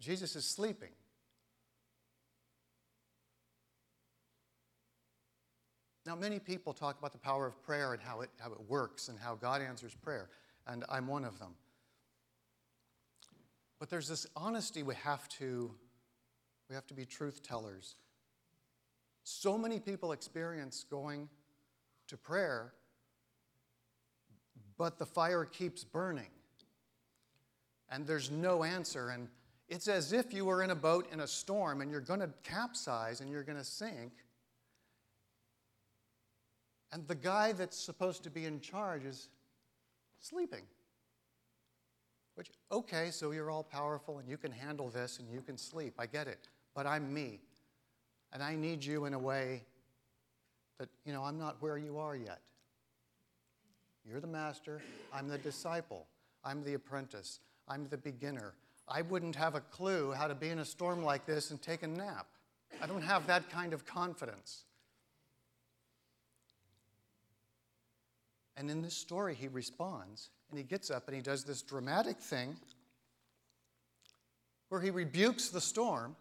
Jesus 0.00 0.34
is 0.34 0.46
sleeping. 0.46 0.88
Now, 6.10 6.16
many 6.16 6.40
people 6.40 6.72
talk 6.72 6.98
about 6.98 7.12
the 7.12 7.18
power 7.18 7.46
of 7.46 7.62
prayer 7.62 7.92
and 7.92 8.02
how 8.02 8.22
it, 8.22 8.30
how 8.40 8.50
it 8.50 8.60
works 8.68 9.06
and 9.06 9.16
how 9.16 9.36
God 9.36 9.62
answers 9.62 9.94
prayer, 9.94 10.28
and 10.66 10.84
I'm 10.88 11.06
one 11.06 11.24
of 11.24 11.38
them. 11.38 11.54
But 13.78 13.90
there's 13.90 14.08
this 14.08 14.26
honesty 14.34 14.82
we 14.82 14.96
have 14.96 15.28
to, 15.38 15.70
we 16.68 16.74
have 16.74 16.84
to 16.88 16.94
be 16.94 17.06
truth 17.06 17.44
tellers. 17.44 17.94
So 19.22 19.56
many 19.56 19.78
people 19.78 20.10
experience 20.10 20.84
going 20.90 21.28
to 22.08 22.16
prayer, 22.16 22.72
but 24.76 24.98
the 24.98 25.06
fire 25.06 25.44
keeps 25.44 25.84
burning, 25.84 26.32
and 27.88 28.04
there's 28.04 28.32
no 28.32 28.64
answer. 28.64 29.10
And 29.10 29.28
it's 29.68 29.86
as 29.86 30.12
if 30.12 30.34
you 30.34 30.44
were 30.44 30.64
in 30.64 30.70
a 30.70 30.74
boat 30.74 31.06
in 31.12 31.20
a 31.20 31.28
storm 31.28 31.82
and 31.82 31.88
you're 31.88 32.00
going 32.00 32.18
to 32.18 32.30
capsize 32.42 33.20
and 33.20 33.30
you're 33.30 33.44
going 33.44 33.58
to 33.58 33.64
sink. 33.64 34.10
And 36.92 37.06
the 37.06 37.14
guy 37.14 37.52
that's 37.52 37.76
supposed 37.76 38.24
to 38.24 38.30
be 38.30 38.46
in 38.46 38.60
charge 38.60 39.04
is 39.04 39.28
sleeping. 40.20 40.62
Which, 42.34 42.50
okay, 42.72 43.10
so 43.10 43.30
you're 43.32 43.50
all 43.50 43.62
powerful 43.62 44.18
and 44.18 44.28
you 44.28 44.36
can 44.36 44.50
handle 44.50 44.88
this 44.88 45.18
and 45.18 45.30
you 45.30 45.40
can 45.40 45.56
sleep. 45.56 45.94
I 45.98 46.06
get 46.06 46.26
it. 46.26 46.48
But 46.74 46.86
I'm 46.86 47.12
me. 47.12 47.40
And 48.32 48.42
I 48.42 48.54
need 48.54 48.84
you 48.84 49.04
in 49.04 49.14
a 49.14 49.18
way 49.18 49.62
that, 50.78 50.88
you 51.04 51.12
know, 51.12 51.22
I'm 51.22 51.38
not 51.38 51.56
where 51.60 51.78
you 51.78 51.98
are 51.98 52.16
yet. 52.16 52.40
You're 54.08 54.20
the 54.20 54.26
master. 54.26 54.80
I'm 55.12 55.28
the 55.28 55.38
disciple. 55.38 56.06
I'm 56.44 56.64
the 56.64 56.74
apprentice. 56.74 57.40
I'm 57.68 57.86
the 57.88 57.98
beginner. 57.98 58.54
I 58.88 59.02
wouldn't 59.02 59.36
have 59.36 59.54
a 59.54 59.60
clue 59.60 60.12
how 60.12 60.26
to 60.26 60.34
be 60.34 60.48
in 60.48 60.58
a 60.58 60.64
storm 60.64 61.04
like 61.04 61.26
this 61.26 61.50
and 61.50 61.60
take 61.60 61.82
a 61.82 61.86
nap. 61.86 62.26
I 62.82 62.86
don't 62.86 63.02
have 63.02 63.26
that 63.26 63.50
kind 63.50 63.72
of 63.72 63.84
confidence. 63.84 64.64
And 68.60 68.70
in 68.70 68.82
this 68.82 68.92
story, 68.92 69.34
he 69.34 69.48
responds 69.48 70.28
and 70.50 70.58
he 70.58 70.64
gets 70.64 70.90
up 70.90 71.08
and 71.08 71.16
he 71.16 71.22
does 71.22 71.44
this 71.44 71.62
dramatic 71.62 72.18
thing 72.18 72.54
where 74.68 74.82
he 74.82 74.90
rebukes 74.90 75.48
the 75.48 75.62
storm. 75.62 76.14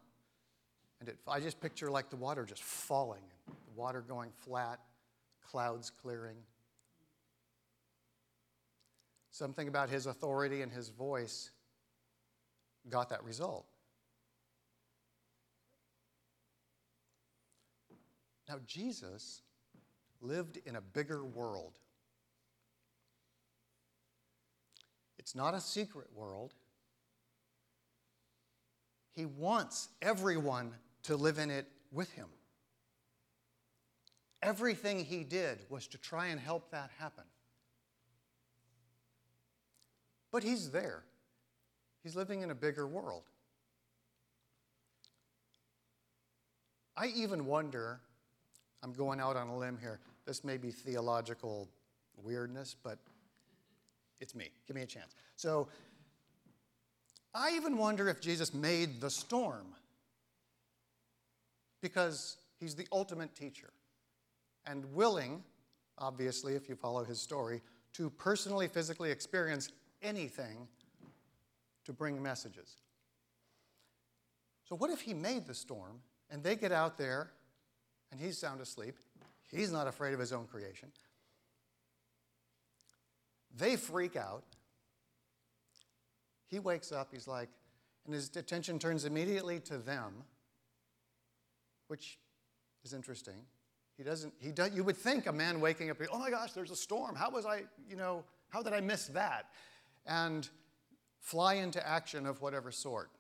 And 1.02 1.10
it, 1.10 1.18
I 1.28 1.42
just 1.42 1.60
picture 1.60 1.92
like 1.92 2.10
the 2.10 2.16
water 2.16 2.46
just 2.46 2.64
falling, 2.64 3.24
the 3.46 3.74
water 3.76 4.00
going 4.00 4.30
flat, 4.38 4.80
clouds 5.52 5.90
clearing. 5.90 6.38
Something 9.32 9.68
about 9.68 9.90
his 9.90 10.06
authority 10.06 10.62
and 10.62 10.72
his 10.72 10.88
voice 10.88 11.52
got 12.88 13.10
that 13.10 13.22
result. 13.26 13.66
Now, 18.48 18.60
Jesus 18.66 19.42
lived 20.22 20.58
in 20.66 20.78
a 20.78 20.82
bigger 20.82 21.26
world. 21.26 21.74
It's 25.30 25.36
not 25.36 25.54
a 25.54 25.62
secret 25.62 26.08
world. 26.16 26.56
He 29.12 29.28
wants 29.28 29.90
everyone 30.02 30.72
to 31.04 31.16
live 31.16 31.38
in 31.38 31.52
it 31.52 31.68
with 31.92 32.12
him. 32.14 32.26
Everything 34.42 35.06
he 35.06 35.24
did 35.24 35.60
was 35.70 35.86
to 35.90 36.00
try 36.00 36.30
and 36.30 36.40
help 36.40 36.72
that 36.72 36.90
happen. 36.98 37.26
But 40.32 40.42
he's 40.42 40.72
there. 40.72 41.04
He's 42.02 42.16
living 42.16 42.42
in 42.42 42.50
a 42.50 42.56
bigger 42.56 42.88
world. 42.88 43.26
I 46.98 47.06
even 47.16 47.46
wonder, 47.46 48.00
I'm 48.82 48.94
going 48.94 49.20
out 49.20 49.36
on 49.36 49.48
a 49.50 49.56
limb 49.56 49.78
here, 49.80 50.00
this 50.26 50.44
may 50.44 50.58
be 50.58 50.72
theological 50.72 51.70
weirdness, 52.18 52.76
but 52.82 52.98
it's 54.20 54.36
me. 54.36 54.50
Give 54.68 54.76
me 54.76 54.82
a 54.82 54.88
chance. 54.88 55.16
So, 55.36 55.68
I 57.34 57.52
even 57.56 57.78
wonder 57.78 58.10
if 58.10 58.20
Jesus 58.20 58.54
made 58.54 59.02
the 59.02 59.10
storm 59.10 59.68
because 61.82 62.38
he's 62.60 62.76
the 62.76 62.88
ultimate 62.92 63.36
teacher 63.36 63.70
and 64.66 64.84
willing, 64.94 65.44
obviously, 65.98 66.56
if 66.56 66.68
you 66.68 66.76
follow 66.76 67.04
his 67.04 67.22
story, 67.22 67.62
to 67.94 68.10
personally, 68.10 68.68
physically 68.68 69.12
experience 69.12 69.70
anything 70.02 70.68
to 71.86 71.94
bring 71.94 72.22
messages. 72.22 72.78
So, 74.68 74.76
what 74.76 74.90
if 74.92 75.02
he 75.02 75.14
made 75.14 75.48
the 75.48 75.54
storm 75.54 76.00
and 76.30 76.44
they 76.44 76.56
get 76.56 76.72
out 76.72 76.98
there 76.98 77.32
and 78.12 78.20
he's 78.20 78.38
sound 78.38 78.62
asleep? 78.62 78.96
He's 79.52 79.72
not 79.72 79.88
afraid 79.88 80.14
of 80.14 80.20
his 80.20 80.32
own 80.32 80.46
creation. 80.46 80.92
They 83.56 83.76
freak 83.76 84.16
out. 84.16 84.44
He 86.48 86.60
wakes 86.60 86.92
up, 86.92 87.10
he's 87.12 87.28
like, 87.28 87.50
and 88.06 88.14
his 88.14 88.36
attention 88.36 88.80
turns 88.80 89.06
immediately 89.06 89.60
to 89.62 89.78
them, 89.78 90.14
which 91.88 92.18
is 92.84 92.94
interesting. 92.94 93.46
He 93.98 94.04
doesn't, 94.04 94.34
he 94.40 94.52
does, 94.52 94.72
you 94.74 94.84
would 94.84 94.98
think 94.98 95.28
a 95.28 95.34
man 95.34 95.60
waking 95.60 95.90
up, 95.90 95.98
oh 96.12 96.18
my 96.18 96.30
gosh, 96.30 96.54
there's 96.54 96.72
a 96.72 96.76
storm. 96.76 97.16
How 97.16 97.30
was 97.30 97.46
I, 97.46 97.64
you 97.88 97.96
know, 97.96 98.24
how 98.50 98.64
did 98.64 98.74
I 98.74 98.80
miss 98.80 99.08
that? 99.08 99.48
And 100.06 100.50
fly 101.20 101.56
into 101.56 101.86
action 101.88 102.26
of 102.26 102.42
whatever 102.42 102.72
sort. 102.72 103.12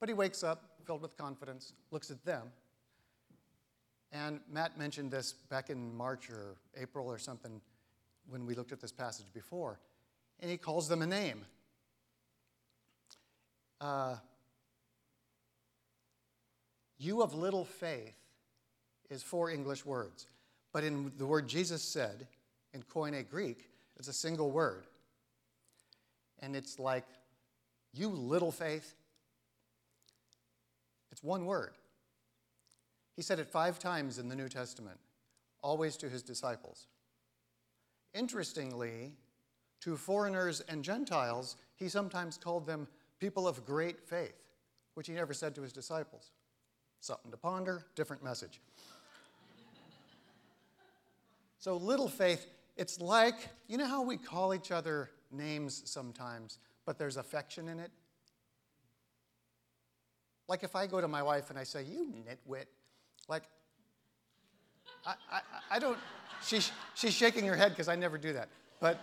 But 0.00 0.08
he 0.08 0.14
wakes 0.14 0.42
up 0.42 0.74
filled 0.84 1.00
with 1.02 1.16
confidence, 1.16 1.72
looks 1.90 2.10
at 2.10 2.22
them. 2.24 2.48
And 4.12 4.40
Matt 4.50 4.78
mentioned 4.78 5.10
this 5.10 5.32
back 5.32 5.70
in 5.70 5.96
March 5.96 6.28
or 6.30 6.56
April 6.76 7.06
or 7.06 7.18
something 7.18 7.60
when 8.28 8.46
we 8.46 8.54
looked 8.54 8.72
at 8.72 8.80
this 8.80 8.92
passage 8.92 9.26
before. 9.32 9.78
And 10.40 10.50
he 10.50 10.56
calls 10.56 10.88
them 10.88 11.02
a 11.02 11.06
name. 11.06 11.44
Uh, 13.80 14.16
you 16.98 17.22
of 17.22 17.34
little 17.34 17.64
faith 17.64 18.16
is 19.10 19.22
four 19.22 19.50
English 19.50 19.84
words. 19.84 20.26
But 20.72 20.84
in 20.84 21.12
the 21.16 21.26
word 21.26 21.48
Jesus 21.48 21.82
said, 21.82 22.26
in 22.72 22.82
Koine 22.82 23.28
Greek, 23.28 23.70
it's 23.96 24.08
a 24.08 24.12
single 24.12 24.50
word 24.50 24.86
and 26.44 26.54
it's 26.54 26.78
like, 26.78 27.04
you 27.92 28.08
little 28.08 28.52
faith. 28.52 28.94
It's 31.10 31.22
one 31.22 31.46
word. 31.46 31.72
He 33.16 33.22
said 33.22 33.38
it 33.38 33.48
five 33.48 33.78
times 33.78 34.18
in 34.18 34.28
the 34.28 34.36
New 34.36 34.48
Testament, 34.48 34.98
always 35.62 35.96
to 35.98 36.08
his 36.08 36.22
disciples. 36.22 36.88
Interestingly, 38.14 39.12
to 39.80 39.96
foreigners 39.96 40.60
and 40.68 40.84
Gentiles, 40.84 41.56
he 41.76 41.88
sometimes 41.88 42.36
called 42.36 42.66
them 42.66 42.86
people 43.18 43.46
of 43.48 43.66
great 43.66 44.00
faith, 44.00 44.36
which 44.94 45.08
he 45.08 45.12
never 45.12 45.34
said 45.34 45.54
to 45.56 45.62
his 45.62 45.72
disciples. 45.72 46.30
Something 47.00 47.30
to 47.32 47.36
ponder, 47.36 47.84
different 47.96 48.22
message. 48.22 48.60
so, 51.58 51.76
little 51.76 52.08
faith, 52.08 52.46
it's 52.76 53.00
like, 53.00 53.48
you 53.68 53.76
know 53.76 53.86
how 53.86 54.02
we 54.02 54.16
call 54.16 54.54
each 54.54 54.70
other 54.70 55.10
names 55.30 55.82
sometimes, 55.84 56.58
but 56.86 56.98
there's 56.98 57.16
affection 57.16 57.68
in 57.68 57.80
it. 57.80 57.90
Like 60.48 60.62
if 60.62 60.76
I 60.76 60.86
go 60.86 61.00
to 61.00 61.08
my 61.08 61.22
wife 61.22 61.50
and 61.50 61.58
I 61.58 61.64
say, 61.64 61.82
You 61.84 62.12
nitwit, 62.28 62.66
like, 63.28 63.44
I, 65.06 65.14
I, 65.30 65.40
I 65.72 65.78
don't, 65.78 65.98
she, 66.44 66.60
she's 66.94 67.14
shaking 67.14 67.46
her 67.46 67.56
head 67.56 67.70
because 67.70 67.88
I 67.88 67.96
never 67.96 68.18
do 68.18 68.32
that. 68.34 68.48
But, 68.80 69.00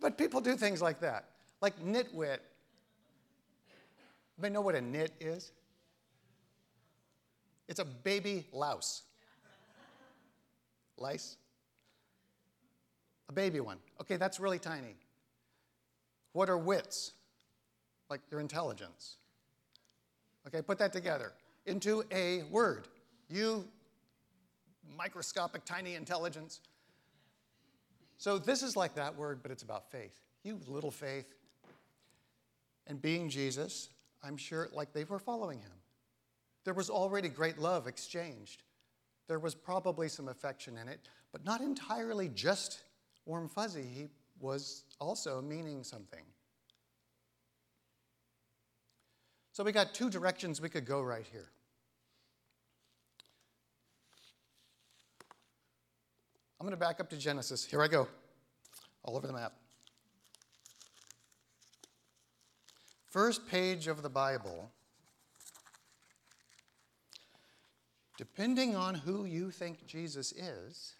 but 0.00 0.18
people 0.18 0.40
do 0.40 0.56
things 0.56 0.80
like 0.82 1.00
that. 1.00 1.26
Like 1.60 1.78
nitwit, 1.84 2.38
Anybody 4.38 4.52
know 4.52 4.60
what 4.62 4.74
a 4.74 4.80
nit 4.80 5.12
is? 5.20 5.52
It's 7.68 7.78
a 7.78 7.84
baby 7.84 8.46
louse. 8.52 9.02
Lice? 10.98 11.36
A 13.28 13.32
baby 13.32 13.60
one. 13.60 13.78
Okay, 14.00 14.16
that's 14.16 14.40
really 14.40 14.58
tiny. 14.58 14.96
What 16.32 16.50
are 16.50 16.58
wits? 16.58 17.12
Like 18.10 18.20
their 18.28 18.40
intelligence. 18.40 19.16
Okay, 20.46 20.62
put 20.62 20.78
that 20.78 20.92
together 20.92 21.32
into 21.64 22.04
a 22.10 22.42
word. 22.50 22.88
You, 23.30 23.66
microscopic, 24.96 25.64
tiny 25.64 25.94
intelligence. 25.94 26.60
So 28.18 28.38
this 28.38 28.62
is 28.62 28.76
like 28.76 28.94
that 28.94 29.16
word, 29.16 29.40
but 29.42 29.50
it's 29.50 29.62
about 29.62 29.90
faith. 29.90 30.20
You 30.42 30.60
little 30.66 30.90
faith. 30.90 31.34
And 32.86 33.00
being 33.00 33.28
Jesus, 33.28 33.88
I'm 34.22 34.36
sure, 34.36 34.68
like 34.72 34.92
they 34.92 35.04
were 35.04 35.18
following 35.18 35.58
him. 35.58 35.72
There 36.64 36.74
was 36.74 36.90
already 36.90 37.28
great 37.28 37.58
love 37.58 37.86
exchanged. 37.86 38.62
There 39.28 39.38
was 39.38 39.54
probably 39.54 40.08
some 40.08 40.28
affection 40.28 40.76
in 40.76 40.88
it, 40.88 41.00
but 41.32 41.44
not 41.44 41.60
entirely 41.60 42.28
just 42.28 42.80
warm 43.26 43.48
fuzzy. 43.48 43.82
He 43.82 44.08
was 44.38 44.84
also 45.00 45.40
meaning 45.40 45.82
something. 45.82 46.24
So 49.52 49.62
we 49.62 49.72
got 49.72 49.94
two 49.94 50.10
directions 50.10 50.60
we 50.60 50.68
could 50.68 50.84
go 50.84 51.00
right 51.00 51.26
here. 51.30 51.50
I'm 56.64 56.70
going 56.70 56.80
to 56.80 56.82
back 56.82 56.98
up 56.98 57.10
to 57.10 57.18
Genesis. 57.18 57.62
Here 57.62 57.82
I 57.82 57.88
go, 57.88 58.08
all 59.02 59.18
over 59.18 59.26
the 59.26 59.34
map. 59.34 59.52
First 63.04 63.46
page 63.46 63.86
of 63.86 64.02
the 64.02 64.08
Bible. 64.08 64.70
Depending 68.16 68.74
on 68.74 68.94
who 68.94 69.26
you 69.26 69.50
think 69.50 69.86
Jesus 69.86 70.32
is, 70.32 70.94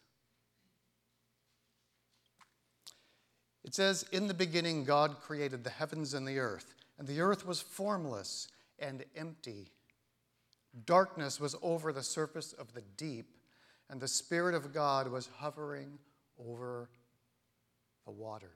it 3.64 3.74
says, 3.74 4.04
In 4.12 4.28
the 4.28 4.34
beginning, 4.34 4.84
God 4.84 5.18
created 5.22 5.64
the 5.64 5.70
heavens 5.70 6.12
and 6.12 6.28
the 6.28 6.40
earth 6.40 6.74
and 6.98 7.08
the 7.08 7.22
earth 7.22 7.46
was 7.46 7.62
formless 7.62 8.48
and 8.78 9.02
empty. 9.16 9.68
Darkness 10.84 11.40
was 11.40 11.56
over 11.62 11.90
the 11.90 12.02
surface 12.02 12.52
of 12.52 12.74
the 12.74 12.82
deep, 12.98 13.30
and 13.90 14.00
the 14.00 14.08
Spirit 14.08 14.54
of 14.54 14.72
God 14.72 15.10
was 15.10 15.28
hovering 15.38 15.98
over 16.38 16.88
the 18.04 18.10
waters. 18.10 18.50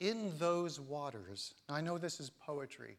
In 0.00 0.32
those 0.38 0.78
waters, 0.78 1.54
I 1.68 1.80
know 1.80 1.96
this 1.96 2.20
is 2.20 2.30
poetry, 2.30 2.98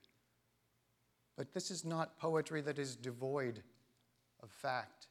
but 1.37 1.53
this 1.53 1.69
is 1.69 1.85
not 1.85 2.17
poetry 2.17 2.61
that 2.61 2.79
is 2.79 2.95
devoid 2.95 3.61
of 4.41 4.49
fact 4.49 5.07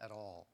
at 0.00 0.10
all. 0.10 0.46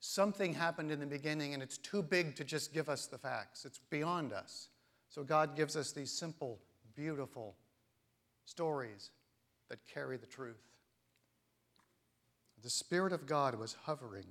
Something 0.00 0.54
happened 0.54 0.90
in 0.90 1.00
the 1.00 1.06
beginning, 1.06 1.54
and 1.54 1.62
it's 1.62 1.78
too 1.78 2.02
big 2.02 2.34
to 2.36 2.44
just 2.44 2.72
give 2.72 2.88
us 2.88 3.06
the 3.06 3.18
facts. 3.18 3.64
It's 3.64 3.78
beyond 3.90 4.32
us. 4.32 4.68
So 5.08 5.22
God 5.22 5.54
gives 5.54 5.76
us 5.76 5.92
these 5.92 6.10
simple, 6.10 6.58
beautiful 6.96 7.54
stories 8.46 9.10
that 9.68 9.78
carry 9.86 10.16
the 10.16 10.26
truth. 10.26 10.71
The 12.62 12.70
Spirit 12.70 13.12
of 13.12 13.26
God 13.26 13.56
was 13.56 13.76
hovering 13.82 14.26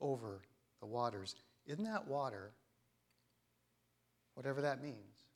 over 0.00 0.40
the 0.80 0.86
waters. 0.86 1.34
In 1.66 1.84
that 1.84 2.08
water, 2.08 2.52
whatever 4.34 4.62
that 4.62 4.82
means, 4.82 5.26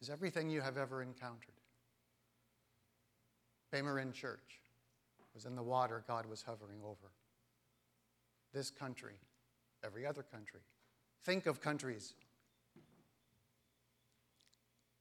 is 0.00 0.08
everything 0.08 0.48
you 0.48 0.62
have 0.62 0.78
ever 0.78 1.02
encountered. 1.02 1.54
Baymarin 3.72 4.12
Church 4.12 4.60
was 5.34 5.44
in 5.44 5.56
the 5.56 5.62
water 5.62 6.02
God 6.06 6.26
was 6.26 6.42
hovering 6.42 6.80
over 6.82 7.10
this 8.52 8.70
country, 8.70 9.18
every 9.84 10.06
other 10.06 10.22
country. 10.22 10.60
Think 11.24 11.46
of 11.46 11.60
countries. 11.60 12.14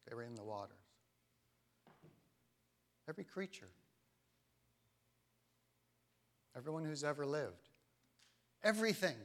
They 0.10 0.16
were 0.16 0.24
in 0.24 0.36
the 0.36 0.44
waters. 0.44 0.76
Every 3.08 3.24
creature. 3.24 3.70
Everyone 6.56 6.86
who's 6.86 7.04
ever 7.04 7.26
lived. 7.26 7.70
Everything. 8.64 9.16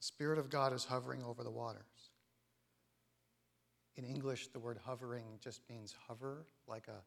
The 0.00 0.06
Spirit 0.06 0.38
of 0.38 0.50
God 0.50 0.72
is 0.72 0.84
hovering 0.84 1.22
over 1.22 1.44
the 1.44 1.50
waters. 1.50 1.82
In 3.96 4.04
English, 4.04 4.48
the 4.48 4.58
word 4.58 4.78
hovering 4.84 5.24
just 5.40 5.60
means 5.68 5.94
hover, 6.06 6.46
like 6.66 6.88
a, 6.88 7.02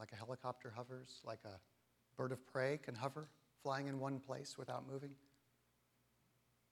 like 0.00 0.10
a 0.12 0.16
helicopter 0.16 0.72
hovers, 0.74 1.20
like 1.24 1.40
a 1.44 1.60
bird 2.16 2.32
of 2.32 2.44
prey 2.46 2.78
can 2.82 2.94
hover, 2.94 3.28
flying 3.62 3.86
in 3.86 4.00
one 4.00 4.18
place 4.18 4.56
without 4.58 4.90
moving. 4.90 5.10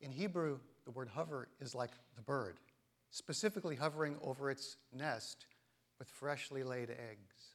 In 0.00 0.11
Hebrew, 0.11 0.59
the 0.85 0.90
word 0.90 1.09
hover 1.09 1.48
is 1.61 1.74
like 1.74 1.92
the 2.16 2.22
bird, 2.22 2.59
specifically 3.14 3.77
hovering 3.77 4.16
over 4.22 4.50
its 4.50 4.77
nest 4.92 5.46
with 6.00 6.09
freshly 6.09 6.64
laid 6.64 6.90
eggs. 6.90 7.55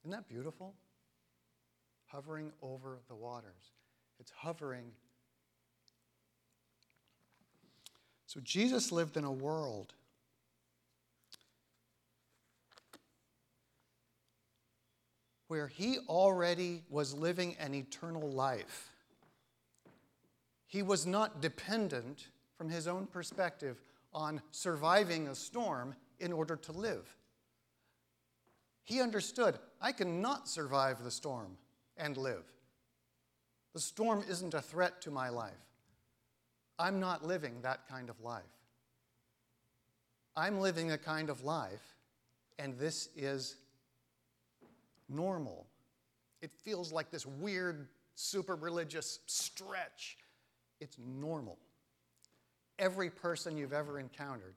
Isn't 0.00 0.12
that 0.12 0.28
beautiful? 0.28 0.74
Hovering 2.06 2.52
over 2.62 3.00
the 3.08 3.14
waters. 3.14 3.72
It's 4.18 4.32
hovering 4.34 4.92
So 8.32 8.40
Jesus 8.40 8.90
lived 8.90 9.18
in 9.18 9.24
a 9.24 9.30
world 9.30 9.92
where 15.48 15.66
he 15.66 15.98
already 16.08 16.82
was 16.88 17.12
living 17.12 17.56
an 17.60 17.74
eternal 17.74 18.26
life. 18.30 18.90
He 20.66 20.82
was 20.82 21.04
not 21.04 21.42
dependent, 21.42 22.28
from 22.62 22.70
his 22.70 22.86
own 22.86 23.08
perspective, 23.08 23.82
on 24.14 24.40
surviving 24.52 25.26
a 25.26 25.34
storm 25.34 25.96
in 26.20 26.32
order 26.32 26.54
to 26.54 26.70
live. 26.70 27.12
He 28.84 29.00
understood 29.00 29.58
I 29.80 29.90
cannot 29.90 30.48
survive 30.48 31.02
the 31.02 31.10
storm 31.10 31.56
and 31.96 32.16
live. 32.16 32.44
The 33.74 33.80
storm 33.80 34.22
isn't 34.28 34.54
a 34.54 34.62
threat 34.62 35.02
to 35.02 35.10
my 35.10 35.28
life. 35.28 35.66
I'm 36.78 37.00
not 37.00 37.26
living 37.26 37.62
that 37.62 37.88
kind 37.88 38.08
of 38.08 38.20
life. 38.20 38.44
I'm 40.36 40.60
living 40.60 40.92
a 40.92 40.98
kind 40.98 41.30
of 41.30 41.42
life, 41.42 41.96
and 42.60 42.78
this 42.78 43.08
is 43.16 43.56
normal. 45.08 45.66
It 46.40 46.52
feels 46.52 46.92
like 46.92 47.10
this 47.10 47.26
weird, 47.26 47.88
super 48.14 48.54
religious 48.54 49.18
stretch. 49.26 50.16
It's 50.78 50.96
normal. 51.00 51.58
Every 52.82 53.10
person 53.10 53.56
you've 53.56 53.72
ever 53.72 54.00
encountered 54.00 54.56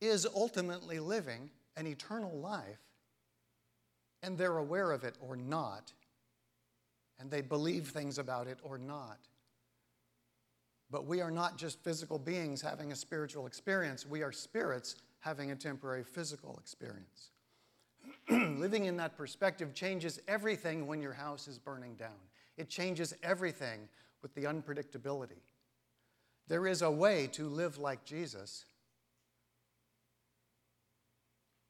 is 0.00 0.24
ultimately 0.32 1.00
living 1.00 1.50
an 1.76 1.84
eternal 1.84 2.38
life, 2.38 2.78
and 4.22 4.38
they're 4.38 4.58
aware 4.58 4.92
of 4.92 5.02
it 5.02 5.16
or 5.20 5.34
not, 5.34 5.92
and 7.18 7.28
they 7.28 7.40
believe 7.40 7.88
things 7.88 8.18
about 8.18 8.46
it 8.46 8.60
or 8.62 8.78
not. 8.78 9.18
But 10.88 11.06
we 11.06 11.20
are 11.20 11.30
not 11.32 11.58
just 11.58 11.82
physical 11.82 12.20
beings 12.20 12.62
having 12.62 12.92
a 12.92 12.96
spiritual 12.96 13.48
experience, 13.48 14.06
we 14.06 14.22
are 14.22 14.30
spirits 14.30 14.94
having 15.18 15.50
a 15.50 15.56
temporary 15.56 16.04
physical 16.04 16.56
experience. 16.60 17.30
Living 18.30 18.84
in 18.84 18.96
that 18.98 19.16
perspective 19.16 19.74
changes 19.74 20.20
everything 20.28 20.86
when 20.86 21.02
your 21.02 21.14
house 21.14 21.48
is 21.48 21.58
burning 21.58 21.96
down. 21.96 22.30
It 22.56 22.68
changes 22.68 23.12
everything 23.24 23.88
with 24.22 24.32
the 24.36 24.44
unpredictability. 24.44 25.40
There 26.48 26.66
is 26.66 26.82
a 26.82 26.90
way 26.90 27.26
to 27.32 27.48
live 27.48 27.78
like 27.78 28.04
Jesus, 28.04 28.64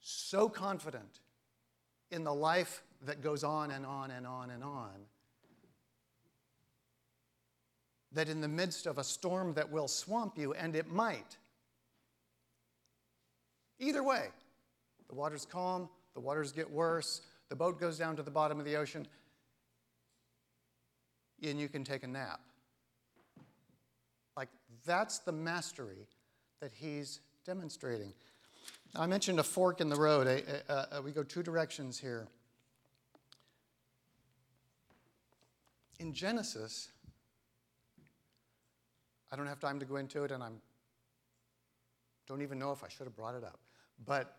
so 0.01 0.49
confident 0.49 1.21
in 2.11 2.25
the 2.25 2.35
life 2.35 2.83
that 3.03 3.23
goes 3.23 3.43
on 3.43 3.71
and 3.71 3.87
on 3.87 4.11
and 4.11 4.27
on 4.27 4.51
and 4.51 4.63
on 4.63 5.07
that 8.17 8.29
in 8.31 8.41
the 8.41 8.49
midst 8.49 8.87
of 8.87 8.99
a 8.99 9.05
storm 9.05 9.53
that 9.55 9.71
will 9.71 9.89
swamp 9.89 10.39
you, 10.39 10.55
and 10.55 10.75
it 10.75 10.89
might, 10.91 11.37
either 13.79 14.03
way, 14.03 14.29
the 15.09 15.15
water's 15.15 15.45
calm, 15.45 15.89
the 16.15 16.21
waters 16.21 16.51
get 16.51 16.71
worse, 16.71 17.21
the 17.51 17.57
boat 17.57 17.79
goes 17.79 17.99
down 17.99 18.17
to 18.17 18.23
the 18.23 18.31
bottom 18.31 18.59
of 18.59 18.65
the 18.65 18.75
ocean, 18.75 19.07
and 21.43 21.61
you 21.61 21.69
can 21.69 21.85
take 21.85 22.05
a 22.05 22.07
nap. 22.07 22.41
That's 24.87 25.19
the 25.19 25.33
mastery 25.33 26.09
that 26.61 26.73
he's 26.73 27.21
demonstrating. 27.45 28.15
I 28.95 29.07
mentioned 29.07 29.41
a 29.41 29.43
fork 29.43 29.81
in 29.81 29.91
the 29.91 29.97
road. 29.97 30.27
Uh, 30.69 30.73
uh, 30.73 31.03
we 31.05 31.13
go 31.13 31.23
two 31.23 31.43
directions 31.43 31.99
here. 31.99 32.29
in 35.99 36.13
Genesis, 36.13 36.89
I 39.33 39.37
don't 39.37 39.47
have 39.47 39.61
time 39.61 39.81
to 39.81 39.87
go 39.87 39.97
into 39.97 40.25
it, 40.25 40.31
and 40.31 40.43
I 40.43 40.49
don't 42.27 42.43
even 42.43 42.59
know 42.59 42.73
if 42.73 42.85
I 42.85 42.89
should 42.89 43.07
have 43.07 43.17
brought 43.17 43.35
it 43.35 43.45
up. 43.45 43.59
But 44.05 44.37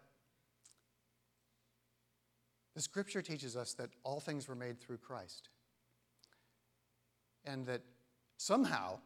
the 2.76 2.82
scripture 2.82 3.22
teaches 3.22 3.58
us 3.58 3.74
that 3.74 3.90
all 4.04 4.20
things 4.20 4.48
were 4.48 4.56
made 4.56 4.80
through 4.80 4.98
Christ. 4.98 5.50
And 7.46 7.66
that 7.66 7.82
somehow, 8.38 9.00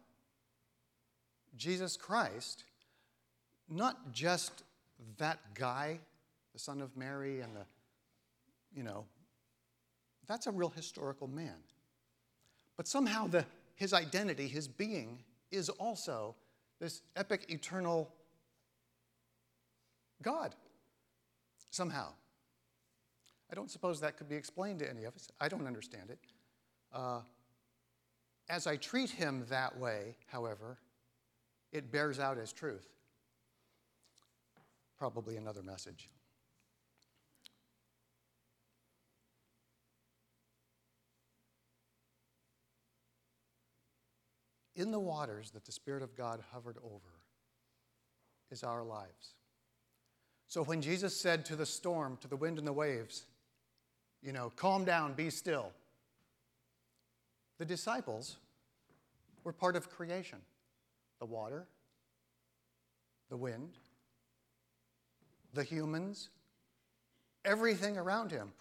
Jesus 1.55 1.97
Christ, 1.97 2.63
not 3.69 4.11
just 4.11 4.63
that 5.17 5.39
guy, 5.53 5.99
the 6.53 6.59
son 6.59 6.81
of 6.81 6.95
Mary, 6.95 7.41
and 7.41 7.55
the, 7.55 7.65
you 8.75 8.83
know, 8.83 9.05
that's 10.27 10.47
a 10.47 10.51
real 10.51 10.69
historical 10.69 11.27
man. 11.27 11.57
But 12.77 12.87
somehow 12.87 13.27
the, 13.27 13.45
his 13.75 13.93
identity, 13.93 14.47
his 14.47 14.67
being, 14.67 15.19
is 15.51 15.69
also 15.69 16.35
this 16.79 17.01
epic, 17.15 17.45
eternal 17.49 18.11
God. 20.21 20.55
Somehow. 21.69 22.09
I 23.51 23.55
don't 23.55 23.69
suppose 23.69 23.99
that 24.01 24.17
could 24.17 24.29
be 24.29 24.35
explained 24.35 24.79
to 24.79 24.89
any 24.89 25.03
of 25.03 25.15
us. 25.15 25.27
I 25.39 25.49
don't 25.49 25.67
understand 25.67 26.09
it. 26.09 26.19
Uh, 26.93 27.21
as 28.49 28.67
I 28.67 28.77
treat 28.77 29.09
him 29.09 29.45
that 29.49 29.77
way, 29.77 30.15
however, 30.27 30.77
it 31.71 31.91
bears 31.91 32.19
out 32.19 32.37
as 32.37 32.51
truth. 32.51 32.87
Probably 34.97 35.37
another 35.37 35.63
message. 35.63 36.09
In 44.75 44.91
the 44.91 44.99
waters 44.99 45.51
that 45.51 45.65
the 45.65 45.71
Spirit 45.71 46.01
of 46.01 46.15
God 46.15 46.41
hovered 46.51 46.77
over 46.83 47.19
is 48.51 48.63
our 48.63 48.83
lives. 48.83 49.35
So 50.47 50.63
when 50.63 50.81
Jesus 50.81 51.15
said 51.15 51.45
to 51.45 51.55
the 51.55 51.65
storm, 51.65 52.17
to 52.21 52.27
the 52.27 52.35
wind 52.35 52.57
and 52.57 52.67
the 52.67 52.73
waves, 52.73 53.25
you 54.21 54.33
know, 54.33 54.51
calm 54.55 54.83
down, 54.85 55.13
be 55.13 55.29
still, 55.29 55.71
the 57.57 57.65
disciples 57.65 58.37
were 59.43 59.53
part 59.53 59.75
of 59.75 59.89
creation 59.89 60.39
the 61.21 61.25
water, 61.25 61.67
the 63.29 63.37
wind, 63.37 63.77
the 65.53 65.63
humans, 65.63 66.29
everything 67.45 67.95
around 67.95 68.31
him 68.31 68.51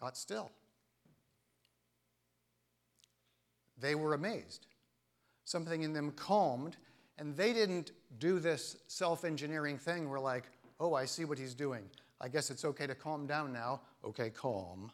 got 0.00 0.16
still. 0.16 0.52
They 3.80 3.96
were 3.96 4.14
amazed. 4.14 4.68
Something 5.44 5.82
in 5.82 5.92
them 5.92 6.12
calmed, 6.12 6.76
and 7.18 7.36
they 7.36 7.52
didn't 7.52 7.90
do 8.20 8.38
this 8.38 8.76
self 8.86 9.24
engineering 9.24 9.76
thing 9.76 10.08
where, 10.08 10.20
like, 10.20 10.44
oh, 10.78 10.94
I 10.94 11.04
see 11.04 11.24
what 11.24 11.38
he's 11.38 11.54
doing. 11.54 11.82
I 12.20 12.28
guess 12.28 12.50
it's 12.50 12.64
okay 12.64 12.86
to 12.86 12.94
calm 12.94 13.26
down 13.26 13.52
now. 13.52 13.80
Okay, 14.04 14.30
calm. 14.30 14.92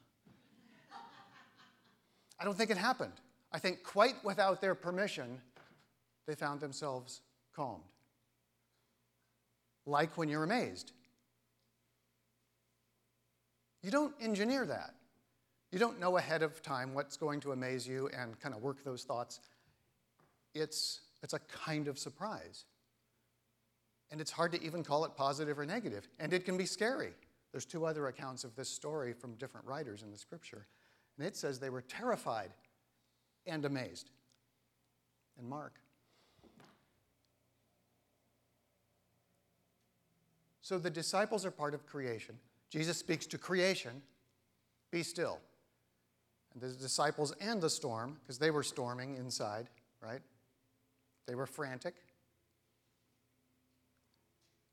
I 2.40 2.44
don't 2.44 2.56
think 2.56 2.70
it 2.70 2.78
happened. 2.78 3.12
I 3.52 3.58
think 3.58 3.82
quite 3.82 4.14
without 4.24 4.62
their 4.62 4.74
permission, 4.74 5.42
they 6.30 6.36
found 6.36 6.60
themselves 6.60 7.22
calmed. 7.56 7.82
Like 9.84 10.16
when 10.16 10.28
you're 10.28 10.44
amazed. 10.44 10.92
You 13.82 13.90
don't 13.90 14.14
engineer 14.20 14.64
that. 14.64 14.94
You 15.72 15.80
don't 15.80 15.98
know 15.98 16.18
ahead 16.18 16.44
of 16.44 16.62
time 16.62 16.94
what's 16.94 17.16
going 17.16 17.40
to 17.40 17.50
amaze 17.50 17.84
you 17.88 18.08
and 18.16 18.38
kind 18.38 18.54
of 18.54 18.62
work 18.62 18.84
those 18.84 19.02
thoughts. 19.02 19.40
It's, 20.54 21.00
it's 21.20 21.34
a 21.34 21.40
kind 21.40 21.88
of 21.88 21.98
surprise. 21.98 22.64
And 24.12 24.20
it's 24.20 24.30
hard 24.30 24.52
to 24.52 24.62
even 24.62 24.84
call 24.84 25.04
it 25.04 25.16
positive 25.16 25.58
or 25.58 25.66
negative. 25.66 26.08
And 26.20 26.32
it 26.32 26.44
can 26.44 26.56
be 26.56 26.66
scary. 26.66 27.10
There's 27.50 27.64
two 27.64 27.86
other 27.86 28.06
accounts 28.06 28.44
of 28.44 28.54
this 28.54 28.68
story 28.68 29.14
from 29.14 29.34
different 29.34 29.66
writers 29.66 30.04
in 30.04 30.12
the 30.12 30.18
scripture. 30.18 30.68
And 31.18 31.26
it 31.26 31.36
says 31.36 31.58
they 31.58 31.70
were 31.70 31.82
terrified 31.82 32.52
and 33.46 33.64
amazed. 33.64 34.10
In 35.36 35.48
Mark. 35.48 35.74
So 40.70 40.78
the 40.78 40.88
disciples 40.88 41.44
are 41.44 41.50
part 41.50 41.74
of 41.74 41.84
creation. 41.84 42.38
Jesus 42.70 42.96
speaks 42.96 43.26
to 43.26 43.38
creation 43.38 44.02
be 44.92 45.02
still. 45.02 45.40
And 46.54 46.62
the 46.62 46.68
disciples 46.68 47.34
and 47.40 47.60
the 47.60 47.68
storm, 47.68 48.18
because 48.20 48.38
they 48.38 48.52
were 48.52 48.62
storming 48.62 49.16
inside, 49.16 49.68
right? 50.00 50.20
They 51.26 51.34
were 51.34 51.48
frantic. 51.48 51.96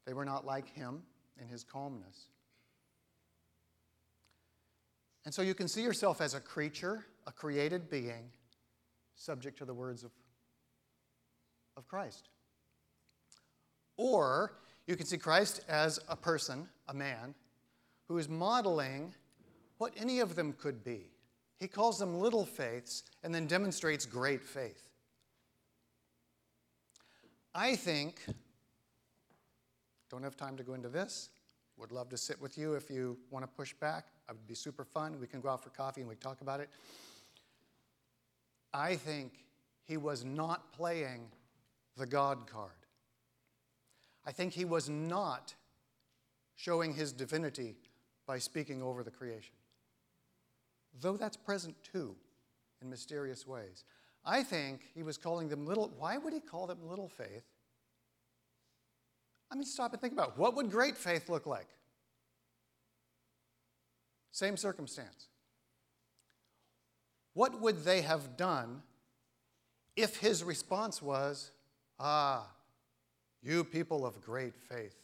They 0.06 0.14
were 0.14 0.24
not 0.24 0.46
like 0.46 0.72
him 0.72 1.02
in 1.42 1.48
his 1.48 1.64
calmness. 1.64 2.28
And 5.26 5.34
so 5.34 5.42
you 5.42 5.56
can 5.56 5.68
see 5.68 5.82
yourself 5.82 6.22
as 6.22 6.36
a 6.36 6.40
creature, 6.40 7.08
a 7.26 7.32
created 7.32 7.90
being, 7.90 8.30
subject 9.16 9.58
to 9.58 9.66
the 9.66 9.74
words 9.74 10.04
of, 10.04 10.12
of 11.76 11.88
Christ. 11.88 12.30
Or 13.98 14.52
you 14.88 14.96
can 14.96 15.06
see 15.06 15.18
Christ 15.18 15.62
as 15.68 16.00
a 16.08 16.16
person, 16.16 16.68
a 16.88 16.94
man, 16.94 17.36
who 18.08 18.18
is 18.18 18.30
modeling 18.30 19.14
what 19.78 19.94
any 19.98 20.20
of 20.20 20.36
them 20.36 20.54
could 20.54 20.84
be. 20.84 21.12
He 21.60 21.68
calls 21.68 22.00
them 22.00 22.20
little 22.20 22.46
faiths 22.46 23.04
and 23.24 23.36
then 23.36 23.46
demonstrates 23.48 24.06
great 24.06 24.44
faith. 24.44 24.90
I 27.54 27.76
think 27.76 28.22
don't 30.10 30.24
have 30.24 30.38
time 30.38 30.56
to 30.58 30.64
go 30.64 30.74
into 30.74 30.90
this. 30.90 31.30
Would 31.78 31.92
love 31.92 32.10
to 32.10 32.18
sit 32.18 32.42
with 32.42 32.58
you 32.58 32.74
if 32.74 32.90
you 32.90 33.18
want 33.30 33.44
to 33.44 33.48
push 33.48 33.74
back. 33.74 34.06
It 34.30 34.34
would 34.34 34.48
be 34.48 34.56
super 34.56 34.86
fun. 34.86 35.20
We 35.20 35.28
can 35.28 35.42
go 35.42 35.50
out 35.50 35.64
for 35.64 35.70
coffee 35.70 36.02
and 36.02 36.10
we 36.10 36.16
talk 36.16 36.42
about 36.42 36.60
it. 36.60 36.70
I 38.74 38.96
think 38.96 39.34
he 39.84 39.98
was 39.98 40.24
not 40.24 40.72
playing 40.72 41.28
the 41.98 42.06
God 42.06 42.48
card. 42.50 42.72
I 44.28 44.32
think 44.34 44.52
he 44.52 44.66
was 44.66 44.90
not 44.90 45.56
showing 46.58 46.94
his 46.94 47.14
divinity 47.14 47.78
by 48.28 48.40
speaking 48.40 48.84
over 48.84 49.02
the 49.02 49.10
creation, 49.10 49.56
though 51.00 51.16
that's 51.16 51.38
present 51.38 51.76
too 51.82 52.14
in 52.82 52.90
mysterious 52.90 53.48
ways. 53.48 53.86
I 54.26 54.44
think 54.44 54.82
he 54.94 55.02
was 55.02 55.18
calling 55.18 55.48
them 55.48 55.66
little, 55.66 55.94
why 55.98 56.18
would 56.18 56.34
he 56.34 56.42
call 56.42 56.68
them 56.68 56.80
little 56.90 57.08
faith? 57.08 57.46
I 59.50 59.56
mean, 59.56 59.64
stop 59.64 59.94
and 59.94 60.02
think 60.02 60.12
about 60.12 60.30
it. 60.30 60.38
what 60.38 60.58
would 60.58 60.70
great 60.70 60.98
faith 60.98 61.30
look 61.30 61.46
like? 61.46 61.70
Same 64.34 64.58
circumstance. 64.58 65.30
What 67.34 67.62
would 67.62 67.86
they 67.86 68.02
have 68.02 68.36
done 68.36 68.82
if 69.96 70.18
his 70.18 70.44
response 70.44 71.02
was, 71.02 71.52
Ah, 71.98 72.48
you 73.42 73.64
people 73.64 74.06
of 74.06 74.22
great 74.22 74.54
faith, 74.70 74.96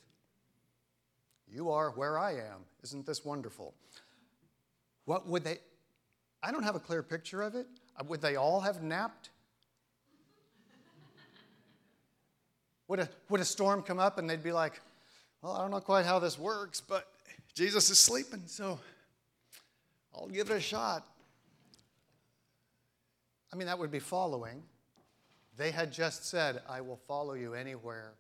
you 1.48 1.70
are 1.70 1.92
where 1.92 2.18
I 2.18 2.32
am. 2.32 2.66
Isn't 2.84 3.06
this 3.06 3.24
wonderful? 3.24 3.74
What 5.06 5.28
would 5.28 5.44
they? 5.44 5.58
I 6.42 6.52
don't 6.52 6.64
have 6.64 6.76
a 6.76 6.80
clear 6.80 7.04
picture 7.04 7.42
of 7.42 7.56
it. 7.56 7.68
Uh, 8.00 8.04
would 8.08 8.22
they 8.22 8.36
all 8.36 8.60
have 8.60 8.82
napped? 8.82 9.30
Would 12.88 13.00
a, 13.00 13.10
would 13.30 13.40
a 13.40 13.46
storm 13.46 13.82
come 13.82 14.00
up 14.00 14.18
and 14.18 14.30
they'd 14.30 14.44
be 14.44 14.52
like, 14.52 14.82
well, 15.42 15.54
I 15.54 15.62
don't 15.62 15.72
know 15.72 15.80
quite 15.80 16.06
how 16.06 16.20
this 16.20 16.38
works, 16.38 16.82
but 16.82 17.08
Jesus 17.54 17.90
is 17.90 18.00
sleeping, 18.00 18.44
so 18.46 18.80
I'll 20.14 20.28
give 20.28 20.50
it 20.50 20.56
a 20.56 20.62
shot. 20.62 21.06
I 23.52 23.56
mean, 23.56 23.68
that 23.68 23.78
would 23.78 23.92
be 23.92 24.00
following. 24.00 24.64
They 25.56 25.72
had 25.72 25.94
just 25.94 26.26
said, 26.26 26.62
I 26.68 26.82
will 26.82 26.98
follow 26.98 27.34
you 27.34 27.54
anywhere. 27.54 28.14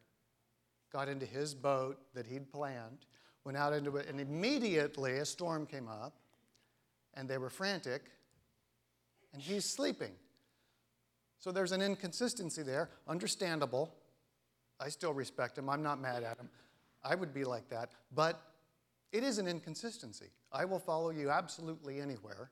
Got 0.93 1.09
into 1.09 1.25
his 1.25 1.55
boat 1.55 1.97
that 2.13 2.27
he'd 2.27 2.51
planned, 2.51 3.05
went 3.43 3.57
out 3.57 3.73
into 3.73 3.97
it, 3.97 4.07
and 4.07 4.21
immediately 4.21 5.17
a 5.17 5.25
storm 5.25 5.65
came 5.65 5.87
up, 5.87 6.13
and 7.15 7.27
they 7.27 7.39
were 7.39 7.49
frantic, 7.49 8.03
and 9.33 9.41
he's 9.41 9.65
sleeping. 9.65 10.11
So 11.39 11.51
there's 11.51 11.71
an 11.71 11.81
inconsistency 11.81 12.61
there, 12.61 12.89
understandable. 13.07 13.93
I 14.79 14.89
still 14.89 15.13
respect 15.13 15.57
him. 15.57 15.67
I'm 15.67 15.83
not 15.83 15.99
mad 15.99 16.23
at 16.23 16.37
him. 16.37 16.49
I 17.03 17.15
would 17.15 17.33
be 17.33 17.43
like 17.43 17.67
that. 17.69 17.89
But 18.13 18.41
it 19.11 19.23
is 19.23 19.39
an 19.39 19.47
inconsistency. 19.47 20.27
I 20.51 20.65
will 20.65 20.79
follow 20.79 21.09
you 21.09 21.29
absolutely 21.29 21.99
anywhere. 21.99 22.51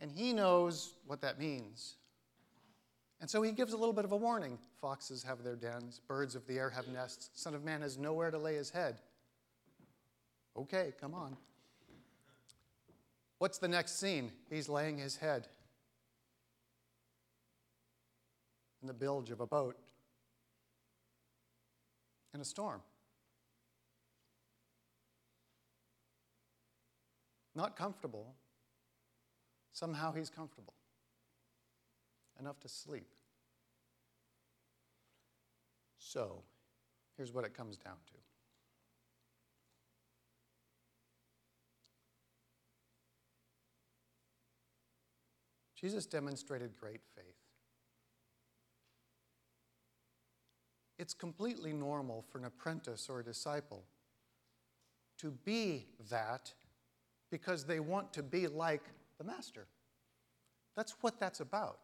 And 0.00 0.10
he 0.10 0.32
knows 0.32 0.94
what 1.06 1.20
that 1.20 1.38
means. 1.38 1.94
And 3.22 3.30
so 3.30 3.40
he 3.40 3.52
gives 3.52 3.72
a 3.72 3.76
little 3.76 3.92
bit 3.92 4.04
of 4.04 4.10
a 4.10 4.16
warning 4.16 4.58
foxes 4.80 5.22
have 5.22 5.44
their 5.44 5.54
dens, 5.54 6.00
birds 6.08 6.34
of 6.34 6.44
the 6.48 6.58
air 6.58 6.68
have 6.70 6.88
nests, 6.88 7.30
Son 7.34 7.54
of 7.54 7.62
Man 7.62 7.80
has 7.80 7.96
nowhere 7.96 8.32
to 8.32 8.36
lay 8.36 8.56
his 8.56 8.68
head. 8.68 8.96
Okay, 10.56 10.92
come 11.00 11.14
on. 11.14 11.36
What's 13.38 13.58
the 13.58 13.68
next 13.68 14.00
scene? 14.00 14.32
He's 14.50 14.68
laying 14.68 14.98
his 14.98 15.16
head 15.16 15.46
in 18.80 18.88
the 18.88 18.92
bilge 18.92 19.30
of 19.30 19.40
a 19.40 19.46
boat 19.46 19.76
in 22.34 22.40
a 22.40 22.44
storm. 22.44 22.80
Not 27.54 27.76
comfortable. 27.76 28.34
Somehow 29.72 30.10
he's 30.12 30.28
comfortable. 30.28 30.74
Enough 32.42 32.58
to 32.58 32.68
sleep. 32.68 33.06
So, 35.96 36.42
here's 37.16 37.32
what 37.32 37.44
it 37.44 37.56
comes 37.56 37.76
down 37.76 37.94
to. 38.06 38.12
Jesus 45.80 46.04
demonstrated 46.04 46.76
great 46.76 47.02
faith. 47.14 47.36
It's 50.98 51.14
completely 51.14 51.72
normal 51.72 52.24
for 52.28 52.38
an 52.38 52.46
apprentice 52.46 53.08
or 53.08 53.20
a 53.20 53.24
disciple 53.24 53.84
to 55.18 55.30
be 55.30 55.86
that 56.10 56.52
because 57.30 57.66
they 57.66 57.78
want 57.78 58.12
to 58.14 58.22
be 58.24 58.48
like 58.48 58.82
the 59.18 59.24
master. 59.24 59.68
That's 60.74 60.96
what 61.02 61.20
that's 61.20 61.38
about. 61.38 61.78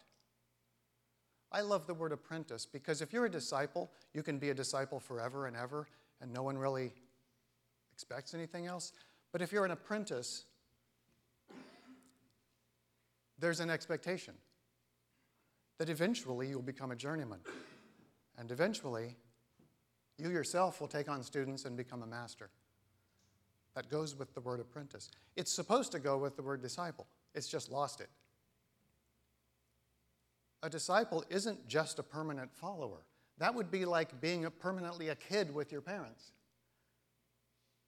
I 1.50 1.62
love 1.62 1.86
the 1.86 1.94
word 1.94 2.12
apprentice 2.12 2.66
because 2.66 3.00
if 3.00 3.12
you're 3.12 3.24
a 3.24 3.30
disciple, 3.30 3.90
you 4.12 4.22
can 4.22 4.38
be 4.38 4.50
a 4.50 4.54
disciple 4.54 5.00
forever 5.00 5.46
and 5.46 5.56
ever, 5.56 5.88
and 6.20 6.32
no 6.32 6.42
one 6.42 6.58
really 6.58 6.92
expects 7.92 8.34
anything 8.34 8.66
else. 8.66 8.92
But 9.32 9.42
if 9.42 9.52
you're 9.52 9.64
an 9.64 9.70
apprentice, 9.70 10.44
there's 13.38 13.60
an 13.60 13.70
expectation 13.70 14.34
that 15.78 15.88
eventually 15.88 16.48
you'll 16.48 16.60
become 16.60 16.90
a 16.90 16.96
journeyman. 16.96 17.38
And 18.36 18.50
eventually, 18.50 19.16
you 20.18 20.30
yourself 20.30 20.80
will 20.80 20.88
take 20.88 21.08
on 21.08 21.22
students 21.22 21.64
and 21.64 21.76
become 21.76 22.02
a 22.02 22.06
master. 22.06 22.50
That 23.74 23.88
goes 23.88 24.16
with 24.16 24.34
the 24.34 24.40
word 24.40 24.60
apprentice. 24.60 25.10
It's 25.36 25.52
supposed 25.52 25.92
to 25.92 25.98
go 25.98 26.18
with 26.18 26.36
the 26.36 26.42
word 26.42 26.60
disciple, 26.60 27.06
it's 27.34 27.48
just 27.48 27.70
lost 27.70 28.00
it. 28.00 28.08
A 30.62 30.68
disciple 30.68 31.24
isn't 31.30 31.68
just 31.68 31.98
a 31.98 32.02
permanent 32.02 32.52
follower. 32.52 33.04
That 33.38 33.54
would 33.54 33.70
be 33.70 33.84
like 33.84 34.20
being 34.20 34.44
a 34.44 34.50
permanently 34.50 35.08
a 35.08 35.14
kid 35.14 35.54
with 35.54 35.70
your 35.70 35.80
parents. 35.80 36.32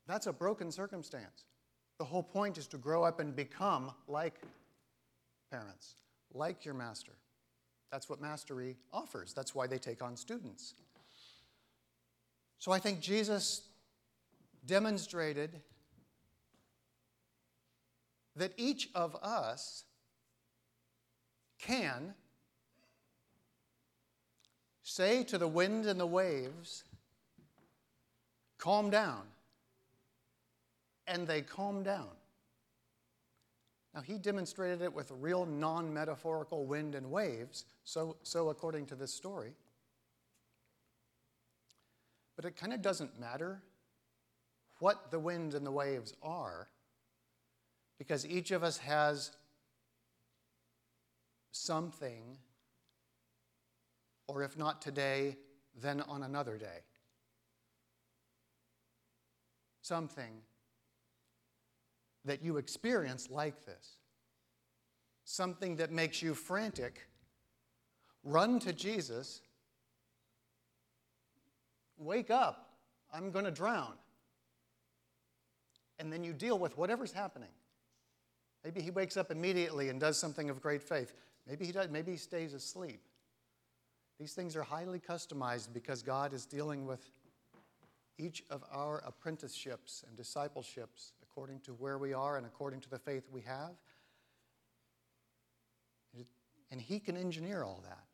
That's 0.06 0.26
a 0.26 0.32
broken 0.32 0.70
circumstance. 0.70 1.44
The 1.98 2.04
whole 2.04 2.22
point 2.22 2.58
is 2.58 2.66
to 2.68 2.78
grow 2.78 3.04
up 3.04 3.20
and 3.20 3.34
become 3.34 3.92
like 4.06 4.40
parents, 5.50 5.96
like 6.32 6.64
your 6.64 6.74
master. 6.74 7.12
That's 7.90 8.08
what 8.08 8.20
mastery 8.20 8.76
offers. 8.92 9.32
That's 9.34 9.54
why 9.54 9.66
they 9.66 9.78
take 9.78 10.02
on 10.02 10.16
students. 10.16 10.74
So 12.58 12.72
I 12.72 12.78
think 12.78 13.00
Jesus 13.00 13.62
demonstrated 14.66 15.60
that 18.36 18.52
each 18.56 18.88
of 18.94 19.16
us 19.16 19.84
can 21.58 22.14
say 24.90 25.22
to 25.22 25.38
the 25.38 25.46
wind 25.46 25.86
and 25.86 26.00
the 26.00 26.06
waves, 26.06 26.82
calm 28.58 28.90
down. 28.90 29.22
And 31.06 31.26
they 31.26 31.42
calm 31.42 31.82
down. 31.82 32.08
Now, 33.94 34.00
he 34.00 34.18
demonstrated 34.18 34.82
it 34.82 34.92
with 34.92 35.12
real 35.20 35.46
non 35.46 35.92
metaphorical 35.92 36.64
wind 36.64 36.94
and 36.94 37.10
waves, 37.10 37.64
so, 37.84 38.16
so 38.22 38.48
according 38.50 38.86
to 38.86 38.94
this 38.94 39.12
story. 39.12 39.52
But 42.36 42.44
it 42.44 42.56
kind 42.56 42.72
of 42.72 42.82
doesn't 42.82 43.18
matter 43.18 43.60
what 44.78 45.10
the 45.10 45.18
wind 45.18 45.54
and 45.54 45.64
the 45.66 45.72
waves 45.72 46.14
are, 46.22 46.68
because 47.98 48.26
each 48.26 48.50
of 48.50 48.62
us 48.62 48.78
has 48.78 49.32
something, 51.52 52.38
or 54.30 54.44
if 54.44 54.56
not 54.56 54.80
today, 54.80 55.36
then 55.82 56.00
on 56.02 56.22
another 56.22 56.56
day. 56.56 56.84
Something 59.82 60.42
that 62.24 62.40
you 62.40 62.56
experience 62.56 63.28
like 63.28 63.66
this. 63.66 63.96
Something 65.24 65.76
that 65.76 65.90
makes 65.90 66.22
you 66.22 66.34
frantic. 66.34 67.08
Run 68.22 68.60
to 68.60 68.72
Jesus. 68.72 69.40
Wake 71.98 72.30
up. 72.30 72.70
I'm 73.12 73.32
going 73.32 73.46
to 73.46 73.50
drown. 73.50 73.94
And 75.98 76.12
then 76.12 76.22
you 76.22 76.32
deal 76.32 76.58
with 76.58 76.78
whatever's 76.78 77.12
happening. 77.12 77.50
Maybe 78.62 78.80
he 78.80 78.92
wakes 78.92 79.16
up 79.16 79.32
immediately 79.32 79.88
and 79.88 79.98
does 79.98 80.16
something 80.16 80.50
of 80.50 80.60
great 80.60 80.82
faith. 80.82 81.14
Maybe 81.48 81.64
he 81.64 81.72
does, 81.72 81.88
maybe 81.90 82.12
he 82.12 82.16
stays 82.16 82.54
asleep. 82.54 83.02
These 84.20 84.34
things 84.34 84.54
are 84.54 84.62
highly 84.62 85.00
customized 85.00 85.72
because 85.72 86.02
God 86.02 86.34
is 86.34 86.44
dealing 86.44 86.84
with 86.84 87.10
each 88.18 88.44
of 88.50 88.62
our 88.70 89.02
apprenticeships 89.06 90.04
and 90.06 90.14
discipleships 90.14 91.14
according 91.22 91.60
to 91.60 91.72
where 91.72 91.96
we 91.96 92.12
are 92.12 92.36
and 92.36 92.44
according 92.44 92.80
to 92.80 92.90
the 92.90 92.98
faith 92.98 93.24
we 93.32 93.40
have. 93.40 93.70
And 96.70 96.78
He 96.78 97.00
can 97.00 97.16
engineer 97.16 97.64
all 97.64 97.82
that. 97.88 98.04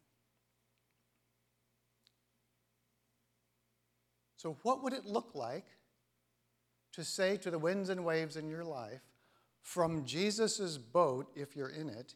So, 4.37 4.57
what 4.63 4.85
would 4.85 4.93
it 4.93 5.07
look 5.07 5.35
like 5.35 5.67
to 6.93 7.03
say 7.03 7.37
to 7.39 7.51
the 7.51 7.59
winds 7.59 7.89
and 7.89 8.05
waves 8.05 8.37
in 8.37 8.49
your 8.49 8.65
life, 8.65 9.03
from 9.61 10.05
Jesus' 10.05 10.79
boat, 10.79 11.27
if 11.35 11.57
you're 11.57 11.69
in 11.69 11.89
it, 11.89 12.15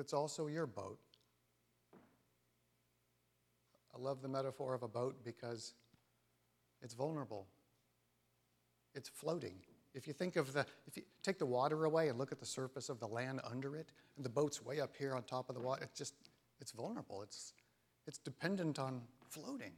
that's 0.00 0.14
also 0.14 0.46
your 0.46 0.66
boat? 0.66 0.98
I 3.94 4.00
love 4.00 4.22
the 4.22 4.28
metaphor 4.28 4.72
of 4.72 4.82
a 4.82 4.88
boat 4.88 5.22
because 5.22 5.74
it's 6.80 6.94
vulnerable. 6.94 7.46
It's 8.94 9.10
floating. 9.10 9.56
If 9.92 10.06
you 10.06 10.14
think 10.14 10.36
of 10.36 10.54
the, 10.54 10.64
if 10.86 10.96
you 10.96 11.02
take 11.22 11.38
the 11.38 11.44
water 11.44 11.84
away 11.84 12.08
and 12.08 12.16
look 12.16 12.32
at 12.32 12.40
the 12.40 12.46
surface 12.46 12.88
of 12.88 12.98
the 12.98 13.06
land 13.06 13.42
under 13.44 13.76
it, 13.76 13.90
and 14.16 14.24
the 14.24 14.30
boat's 14.30 14.64
way 14.64 14.80
up 14.80 14.96
here 14.98 15.14
on 15.14 15.22
top 15.24 15.50
of 15.50 15.54
the 15.54 15.60
water, 15.60 15.82
it's 15.82 15.98
just, 15.98 16.14
it's 16.62 16.72
vulnerable. 16.72 17.20
It's, 17.20 17.52
it's 18.06 18.16
dependent 18.16 18.78
on 18.78 19.02
floating. 19.28 19.72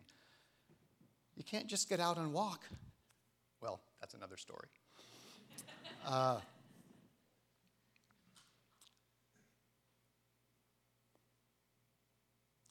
You 1.34 1.42
can't 1.42 1.66
just 1.66 1.88
get 1.88 1.98
out 1.98 2.16
and 2.16 2.32
walk. 2.32 2.60
Well, 3.60 3.80
that's 4.00 4.14
another 4.14 4.36
story. 4.36 4.68
Uh, 6.04 6.40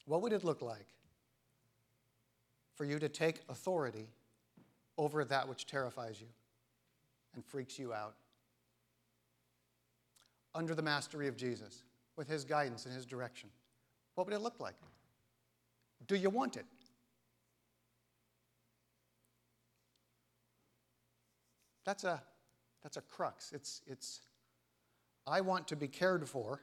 what 0.06 0.22
would 0.22 0.32
it 0.32 0.44
look 0.44 0.62
like 0.62 0.86
for 2.74 2.84
you 2.84 2.98
to 2.98 3.08
take 3.08 3.40
authority 3.48 4.08
over 4.98 5.24
that 5.24 5.48
which 5.48 5.66
terrifies 5.66 6.20
you 6.20 6.26
and 7.34 7.44
freaks 7.44 7.78
you 7.78 7.92
out. 7.92 8.14
Under 10.54 10.74
the 10.74 10.82
mastery 10.82 11.28
of 11.28 11.36
Jesus, 11.36 11.84
with 12.16 12.28
his 12.28 12.44
guidance 12.44 12.84
and 12.84 12.94
his 12.94 13.06
direction, 13.06 13.48
what 14.14 14.26
would 14.26 14.34
it 14.34 14.40
look 14.40 14.60
like? 14.60 14.74
Do 16.06 16.16
you 16.16 16.28
want 16.28 16.56
it? 16.56 16.66
That's 21.84 22.04
a, 22.04 22.22
that's 22.82 22.96
a 22.96 23.00
crux. 23.00 23.52
It's, 23.52 23.80
it's, 23.86 24.20
I 25.26 25.40
want 25.40 25.66
to 25.68 25.76
be 25.76 25.88
cared 25.88 26.28
for, 26.28 26.60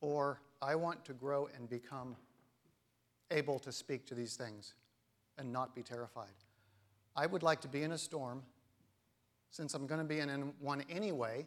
or 0.00 0.40
I 0.64 0.74
want 0.76 1.04
to 1.04 1.12
grow 1.12 1.50
and 1.54 1.68
become 1.68 2.16
able 3.30 3.58
to 3.58 3.70
speak 3.70 4.06
to 4.06 4.14
these 4.14 4.34
things 4.34 4.72
and 5.36 5.52
not 5.52 5.74
be 5.74 5.82
terrified. 5.82 6.32
I 7.14 7.26
would 7.26 7.42
like 7.42 7.60
to 7.62 7.68
be 7.68 7.82
in 7.82 7.92
a 7.92 7.98
storm. 7.98 8.42
Since 9.50 9.74
I'm 9.74 9.86
going 9.86 10.00
to 10.00 10.06
be 10.06 10.20
in 10.20 10.54
one 10.60 10.82
anyway, 10.88 11.46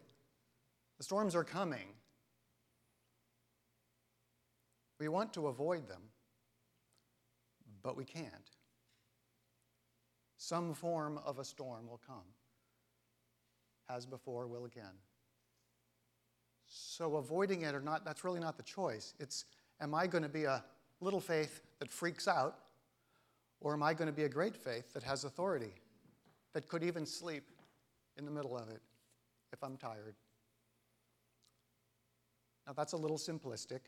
the 0.98 1.02
storms 1.02 1.34
are 1.34 1.42
coming. 1.42 1.88
We 5.00 5.08
want 5.08 5.32
to 5.32 5.48
avoid 5.48 5.88
them, 5.88 6.02
but 7.82 7.96
we 7.96 8.04
can't. 8.04 8.50
Some 10.36 10.74
form 10.74 11.18
of 11.26 11.40
a 11.40 11.44
storm 11.44 11.88
will 11.88 12.00
come, 12.06 12.24
as 13.90 14.06
before, 14.06 14.46
will 14.46 14.64
again. 14.64 14.94
So 16.68 17.16
avoiding 17.16 17.62
it 17.62 17.74
or 17.74 17.80
not, 17.80 18.04
that's 18.04 18.24
really 18.24 18.40
not 18.40 18.56
the 18.56 18.62
choice. 18.62 19.14
It's 19.18 19.46
am 19.80 19.94
I 19.94 20.06
going 20.06 20.22
to 20.22 20.28
be 20.28 20.44
a 20.44 20.62
little 21.00 21.20
faith 21.20 21.62
that 21.78 21.90
freaks 21.90 22.28
out 22.28 22.58
or 23.60 23.72
am 23.72 23.82
I 23.82 23.94
going 23.94 24.06
to 24.06 24.12
be 24.12 24.24
a 24.24 24.28
great 24.28 24.56
faith 24.56 24.92
that 24.92 25.02
has 25.02 25.24
authority, 25.24 25.72
that 26.52 26.68
could 26.68 26.84
even 26.84 27.06
sleep 27.06 27.44
in 28.16 28.24
the 28.24 28.30
middle 28.30 28.56
of 28.56 28.68
it 28.68 28.82
if 29.52 29.62
I'm 29.62 29.76
tired? 29.76 30.14
Now, 32.66 32.74
that's 32.74 32.92
a 32.92 32.96
little 32.96 33.16
simplistic. 33.16 33.80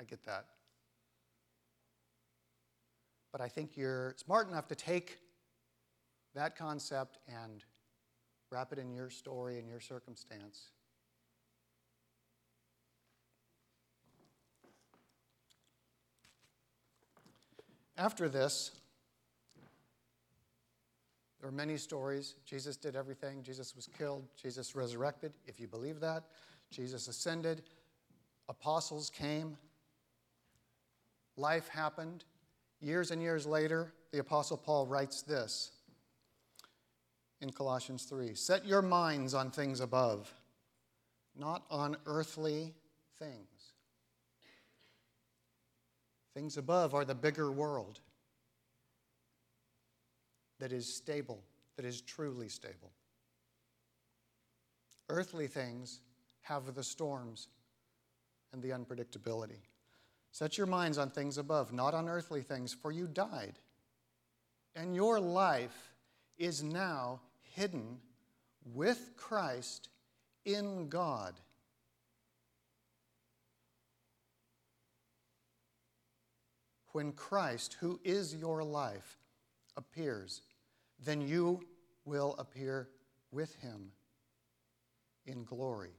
I 0.00 0.04
get 0.04 0.24
that. 0.24 0.46
But 3.32 3.40
I 3.40 3.48
think 3.48 3.76
you're 3.76 4.14
smart 4.16 4.48
enough 4.48 4.68
to 4.68 4.76
take 4.76 5.18
that 6.34 6.56
concept 6.56 7.18
and 7.26 7.64
wrap 8.52 8.72
it 8.72 8.78
in 8.78 8.92
your 8.92 9.10
story 9.10 9.58
and 9.58 9.68
your 9.68 9.80
circumstance. 9.80 10.70
After 17.98 18.28
this, 18.28 18.72
there 21.40 21.48
are 21.48 21.52
many 21.52 21.76
stories. 21.76 22.34
Jesus 22.44 22.76
did 22.76 22.96
everything. 22.96 23.42
Jesus 23.42 23.74
was 23.74 23.88
killed. 23.98 24.24
Jesus 24.40 24.74
resurrected, 24.74 25.32
if 25.46 25.60
you 25.60 25.66
believe 25.66 26.00
that. 26.00 26.24
Jesus 26.70 27.08
ascended. 27.08 27.62
Apostles 28.48 29.10
came. 29.10 29.56
Life 31.36 31.68
happened. 31.68 32.24
Years 32.80 33.10
and 33.10 33.22
years 33.22 33.46
later, 33.46 33.92
the 34.12 34.18
Apostle 34.18 34.56
Paul 34.56 34.86
writes 34.86 35.22
this 35.22 35.72
in 37.40 37.50
Colossians 37.50 38.04
3 38.04 38.34
Set 38.34 38.66
your 38.66 38.82
minds 38.82 39.34
on 39.34 39.50
things 39.50 39.80
above, 39.80 40.32
not 41.38 41.64
on 41.70 41.96
earthly 42.06 42.74
things. 43.18 43.55
Things 46.36 46.58
above 46.58 46.92
are 46.92 47.06
the 47.06 47.14
bigger 47.14 47.50
world 47.50 47.98
that 50.58 50.70
is 50.70 50.86
stable, 50.94 51.42
that 51.76 51.86
is 51.86 52.02
truly 52.02 52.50
stable. 52.50 52.92
Earthly 55.08 55.46
things 55.46 56.02
have 56.42 56.74
the 56.74 56.84
storms 56.84 57.48
and 58.52 58.62
the 58.62 58.68
unpredictability. 58.68 59.62
Set 60.30 60.58
your 60.58 60.66
minds 60.66 60.98
on 60.98 61.08
things 61.08 61.38
above, 61.38 61.72
not 61.72 61.94
on 61.94 62.06
earthly 62.06 62.42
things, 62.42 62.70
for 62.70 62.92
you 62.92 63.06
died. 63.06 63.54
And 64.74 64.94
your 64.94 65.18
life 65.18 65.94
is 66.36 66.62
now 66.62 67.18
hidden 67.54 67.96
with 68.74 69.12
Christ 69.16 69.88
in 70.44 70.90
God. 70.90 71.32
When 76.96 77.12
Christ, 77.12 77.76
who 77.78 78.00
is 78.04 78.34
your 78.34 78.64
life, 78.64 79.18
appears, 79.76 80.40
then 81.04 81.20
you 81.20 81.60
will 82.06 82.34
appear 82.38 82.88
with 83.30 83.54
him 83.56 83.92
in 85.26 85.44
glory. 85.44 85.92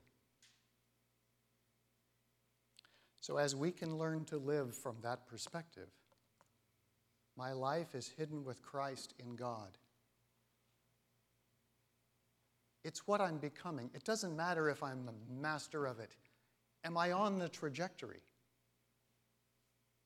So, 3.19 3.37
as 3.37 3.55
we 3.55 3.69
can 3.69 3.99
learn 3.99 4.25
to 4.25 4.37
live 4.39 4.73
from 4.73 4.95
that 5.03 5.27
perspective, 5.27 5.89
my 7.37 7.51
life 7.51 7.93
is 7.93 8.11
hidden 8.17 8.43
with 8.43 8.63
Christ 8.63 9.13
in 9.19 9.35
God. 9.35 9.77
It's 12.83 13.05
what 13.05 13.21
I'm 13.21 13.37
becoming. 13.37 13.91
It 13.93 14.03
doesn't 14.03 14.35
matter 14.35 14.67
if 14.67 14.81
I'm 14.81 15.07
a 15.07 15.41
master 15.41 15.85
of 15.85 15.99
it. 15.99 16.15
Am 16.83 16.97
I 16.97 17.11
on 17.11 17.37
the 17.37 17.49
trajectory? 17.49 18.23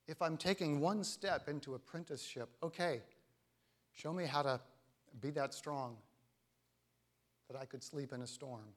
If 0.07 0.21
I'm 0.21 0.37
taking 0.37 0.79
one 0.79 1.03
step 1.03 1.47
into 1.47 1.75
apprenticeship, 1.75 2.49
okay, 2.63 3.01
show 3.93 4.11
me 4.13 4.25
how 4.25 4.41
to 4.41 4.59
be 5.19 5.29
that 5.31 5.53
strong 5.53 5.95
that 7.49 7.59
I 7.59 7.65
could 7.65 7.83
sleep 7.83 8.13
in 8.13 8.21
a 8.21 8.27
storm. 8.27 8.73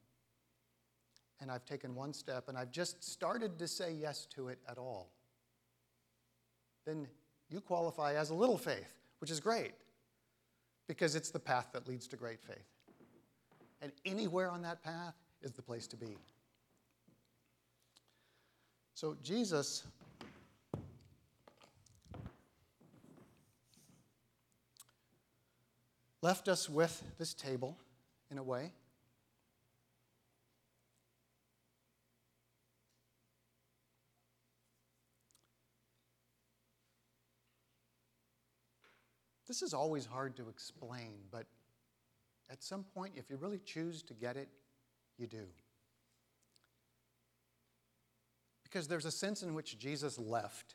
And 1.41 1.51
I've 1.51 1.65
taken 1.65 1.95
one 1.95 2.13
step 2.13 2.49
and 2.49 2.57
I've 2.57 2.71
just 2.71 3.03
started 3.05 3.59
to 3.59 3.69
say 3.69 3.93
yes 3.93 4.27
to 4.35 4.49
it 4.49 4.59
at 4.69 4.79
all. 4.79 5.11
Then 6.87 7.07
you 7.51 7.61
qualify 7.61 8.15
as 8.15 8.31
a 8.31 8.35
little 8.35 8.59
faith, 8.59 8.95
which 9.21 9.31
is 9.31 9.41
great 9.41 9.73
because 10.87 11.15
it's 11.15 11.31
the 11.31 11.39
path 11.39 11.69
that 11.73 11.89
leads 11.89 12.07
to 12.09 12.17
great 12.17 12.43
faith. 12.43 12.69
And 13.81 13.93
anywhere 14.05 14.51
on 14.51 14.63
that 14.63 14.83
path 14.83 15.15
is 15.43 15.53
the 15.53 15.63
place 15.63 15.87
to 15.89 15.97
be. 15.97 16.17
So 18.95 19.17
Jesus 19.23 19.85
left 26.25 26.49
us 26.49 26.71
with 26.71 27.03
this 27.19 27.35
table 27.35 27.77
in 28.31 28.39
a 28.39 28.43
way. 28.43 28.73
This 39.47 39.61
is 39.61 39.75
always 39.75 40.07
hard 40.07 40.35
to 40.37 40.49
explain, 40.49 41.13
but 41.31 41.45
at 42.49 42.63
some 42.63 42.85
point, 42.95 43.13
if 43.17 43.29
you 43.29 43.37
really 43.37 43.61
choose 43.63 44.03
to 44.05 44.15
get 44.15 44.39
it, 44.39 44.49
you 45.19 45.27
do. 45.27 45.45
Because 48.63 48.89
there's 48.89 49.05
a 49.05 49.11
sense 49.11 49.43
in 49.43 49.53
which 49.53 49.79
Jesus 49.79 50.19
left, 50.19 50.75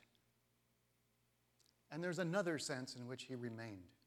and 1.91 2.03
there's 2.03 2.19
another 2.19 2.59
sense 2.59 2.95
in 2.95 3.07
which 3.07 3.23
he 3.23 3.33
remained. 3.33 3.98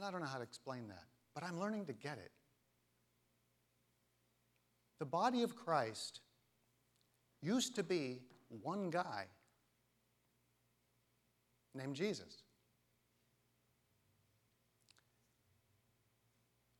And 0.00 0.08
I 0.08 0.10
don't 0.10 0.22
know 0.22 0.28
how 0.28 0.38
to 0.38 0.42
explain 0.42 0.88
that, 0.88 1.04
but 1.34 1.44
I'm 1.44 1.60
learning 1.60 1.84
to 1.84 1.92
get 1.92 2.16
it. 2.16 2.30
The 4.98 5.04
body 5.04 5.42
of 5.42 5.54
Christ 5.54 6.20
used 7.42 7.76
to 7.76 7.82
be 7.82 8.22
one 8.62 8.88
guy 8.88 9.26
named 11.74 11.96
Jesus. 11.96 12.44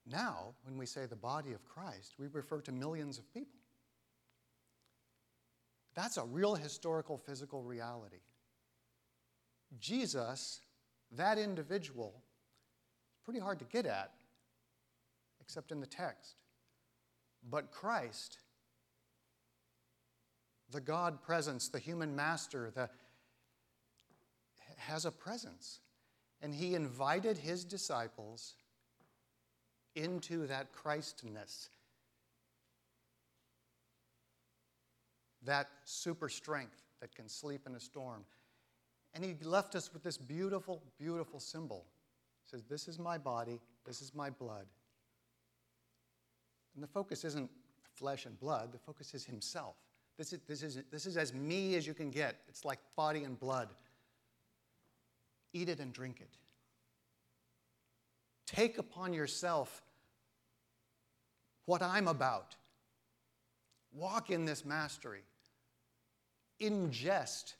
Now, 0.06 0.54
when 0.64 0.78
we 0.78 0.86
say 0.86 1.04
the 1.04 1.14
body 1.14 1.52
of 1.52 1.62
Christ, 1.66 2.14
we 2.18 2.26
refer 2.32 2.62
to 2.62 2.72
millions 2.72 3.18
of 3.18 3.30
people. 3.34 3.60
That's 5.94 6.16
a 6.16 6.24
real 6.24 6.54
historical, 6.54 7.18
physical 7.18 7.62
reality. 7.62 8.22
Jesus, 9.78 10.62
that 11.12 11.36
individual, 11.36 12.22
pretty 13.24 13.40
hard 13.40 13.58
to 13.58 13.64
get 13.66 13.86
at, 13.86 14.12
except 15.40 15.72
in 15.72 15.80
the 15.80 15.86
text. 15.86 16.36
But 17.48 17.70
Christ, 17.70 18.38
the 20.70 20.80
God 20.80 21.22
presence, 21.22 21.68
the 21.68 21.78
human 21.78 22.14
master, 22.14 22.70
the, 22.74 22.88
has 24.76 25.04
a 25.04 25.10
presence. 25.10 25.80
And 26.42 26.54
he 26.54 26.74
invited 26.74 27.36
his 27.36 27.64
disciples 27.64 28.54
into 29.94 30.46
that 30.46 30.72
Christness, 30.72 31.68
that 35.42 35.68
super 35.84 36.28
strength 36.28 36.82
that 37.00 37.14
can 37.14 37.28
sleep 37.28 37.62
in 37.66 37.74
a 37.74 37.80
storm. 37.80 38.24
And 39.12 39.24
he 39.24 39.34
left 39.42 39.74
us 39.74 39.92
with 39.92 40.02
this 40.02 40.16
beautiful, 40.16 40.82
beautiful 40.98 41.40
symbol 41.40 41.84
says, 42.50 42.64
This 42.68 42.88
is 42.88 42.98
my 42.98 43.18
body, 43.18 43.60
this 43.86 44.02
is 44.02 44.14
my 44.14 44.30
blood. 44.30 44.66
And 46.74 46.82
the 46.82 46.88
focus 46.88 47.24
isn't 47.24 47.50
flesh 47.94 48.26
and 48.26 48.38
blood, 48.38 48.72
the 48.72 48.78
focus 48.78 49.14
is 49.14 49.24
himself. 49.24 49.76
This 50.18 50.32
is, 50.32 50.40
this, 50.46 50.62
is, 50.62 50.82
this 50.90 51.06
is 51.06 51.16
as 51.16 51.32
me 51.32 51.76
as 51.76 51.86
you 51.86 51.94
can 51.94 52.10
get. 52.10 52.36
It's 52.48 52.64
like 52.64 52.78
body 52.94 53.24
and 53.24 53.38
blood. 53.38 53.68
Eat 55.52 55.68
it 55.68 55.80
and 55.80 55.92
drink 55.92 56.20
it. 56.20 56.28
Take 58.46 58.78
upon 58.78 59.12
yourself 59.14 59.82
what 61.64 61.82
I'm 61.82 62.08
about. 62.08 62.54
Walk 63.92 64.30
in 64.30 64.44
this 64.44 64.64
mastery. 64.64 65.22
Ingest 66.60 67.54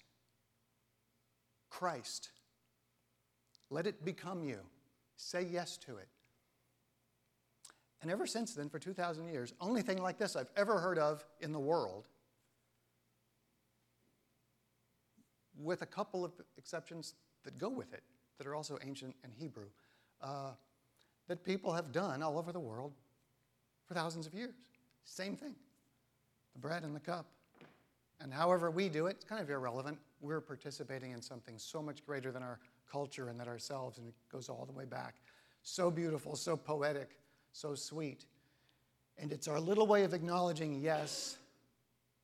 Christ. 1.71 2.31
Let 3.71 3.87
it 3.87 4.05
become 4.05 4.45
you. 4.45 4.59
Say 5.23 5.43
yes 5.43 5.77
to 5.87 5.99
it. 5.99 6.09
And 8.01 8.11
ever 8.11 8.27
since 8.27 8.55
then, 8.55 8.71
for 8.71 8.79
2,000 8.79 9.29
years, 9.29 9.53
only 9.61 9.83
thing 9.83 9.99
like 10.03 10.17
this 10.17 10.35
I've 10.35 10.49
ever 10.57 10.79
heard 10.79 10.99
of 10.99 11.27
in 11.41 11.53
the 11.53 11.59
world, 11.61 12.09
with 15.59 15.83
a 15.83 15.87
couple 15.87 16.25
of 16.25 16.33
exceptions 16.57 17.15
that 17.45 17.59
go 17.59 17.69
with 17.69 17.93
it, 17.93 18.03
that 18.39 18.47
are 18.47 18.55
also 18.55 18.79
ancient 18.83 19.15
and 19.23 19.31
Hebrew, 19.39 19.67
uh, 20.23 20.53
that 21.29 21.45
people 21.45 21.75
have 21.75 21.93
done 21.93 22.23
all 22.23 22.39
over 22.39 22.51
the 22.51 22.59
world 22.59 22.95
for 23.87 23.93
thousands 23.93 24.27
of 24.27 24.33
years. 24.33 24.55
Same 25.05 25.37
thing 25.37 25.55
the 26.55 26.59
bread 26.59 26.83
and 26.83 26.97
the 26.97 27.01
cup. 27.01 27.27
And 28.23 28.33
however 28.33 28.71
we 28.71 28.89
do 28.89 29.07
it, 29.07 29.17
it's 29.17 29.25
kind 29.25 29.43
of 29.43 29.51
irrelevant. 29.51 29.99
We're 30.23 30.41
participating 30.41 31.13
in 31.13 31.21
something 31.21 31.59
so 31.59 31.83
much 31.83 32.05
greater 32.07 32.33
than 32.33 32.43
our 32.43 32.59
culture 32.91 33.29
and 33.29 33.39
that 33.41 33.49
ourselves, 33.49 33.99
and 33.99 34.09
it 34.09 34.15
goes 34.31 34.49
all 34.49 34.65
the 34.67 34.73
way 34.73 34.85
back. 34.85 35.15
So 35.63 35.91
beautiful, 35.91 36.37
so 36.37 36.57
poetic, 36.57 37.19
so 37.53 37.75
sweet. 37.75 38.25
And 39.19 39.33
it's 39.33 39.49
our 39.49 39.61
little 39.61 39.87
way 39.87 40.05
of 40.05 40.15
acknowledging 40.15 40.81
yes, 40.81 41.37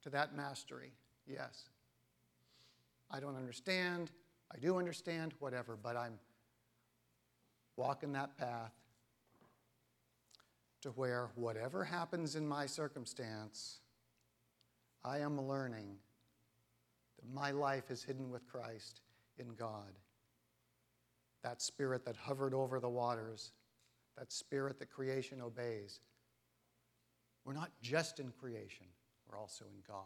to 0.02 0.10
that 0.10 0.36
mastery? 0.36 0.92
Yes. 1.26 1.68
I 3.10 3.20
don't 3.20 3.36
understand. 3.36 4.10
I 4.54 4.58
do 4.58 4.78
understand, 4.78 5.34
whatever, 5.40 5.76
but 5.80 5.96
I'm 5.96 6.18
walking 7.76 8.12
that 8.12 8.36
path 8.38 8.72
to 10.82 10.90
where 10.90 11.30
whatever 11.34 11.84
happens 11.84 12.36
in 12.36 12.46
my 12.46 12.66
circumstance, 12.66 13.80
I 15.04 15.18
am 15.18 15.40
learning 15.40 15.96
that 17.16 17.34
my 17.34 17.50
life 17.50 17.90
is 17.90 18.02
hidden 18.02 18.30
with 18.30 18.46
Christ 18.46 19.00
in 19.38 19.48
God. 19.54 19.92
That 21.46 21.62
spirit 21.62 22.04
that 22.06 22.16
hovered 22.16 22.54
over 22.54 22.80
the 22.80 22.88
waters, 22.88 23.52
that 24.18 24.32
spirit 24.32 24.80
that 24.80 24.90
creation 24.90 25.40
obeys. 25.40 26.00
We're 27.44 27.52
not 27.52 27.70
just 27.80 28.18
in 28.18 28.32
creation, 28.32 28.86
we're 29.30 29.38
also 29.38 29.64
in 29.66 29.80
God. 29.86 30.02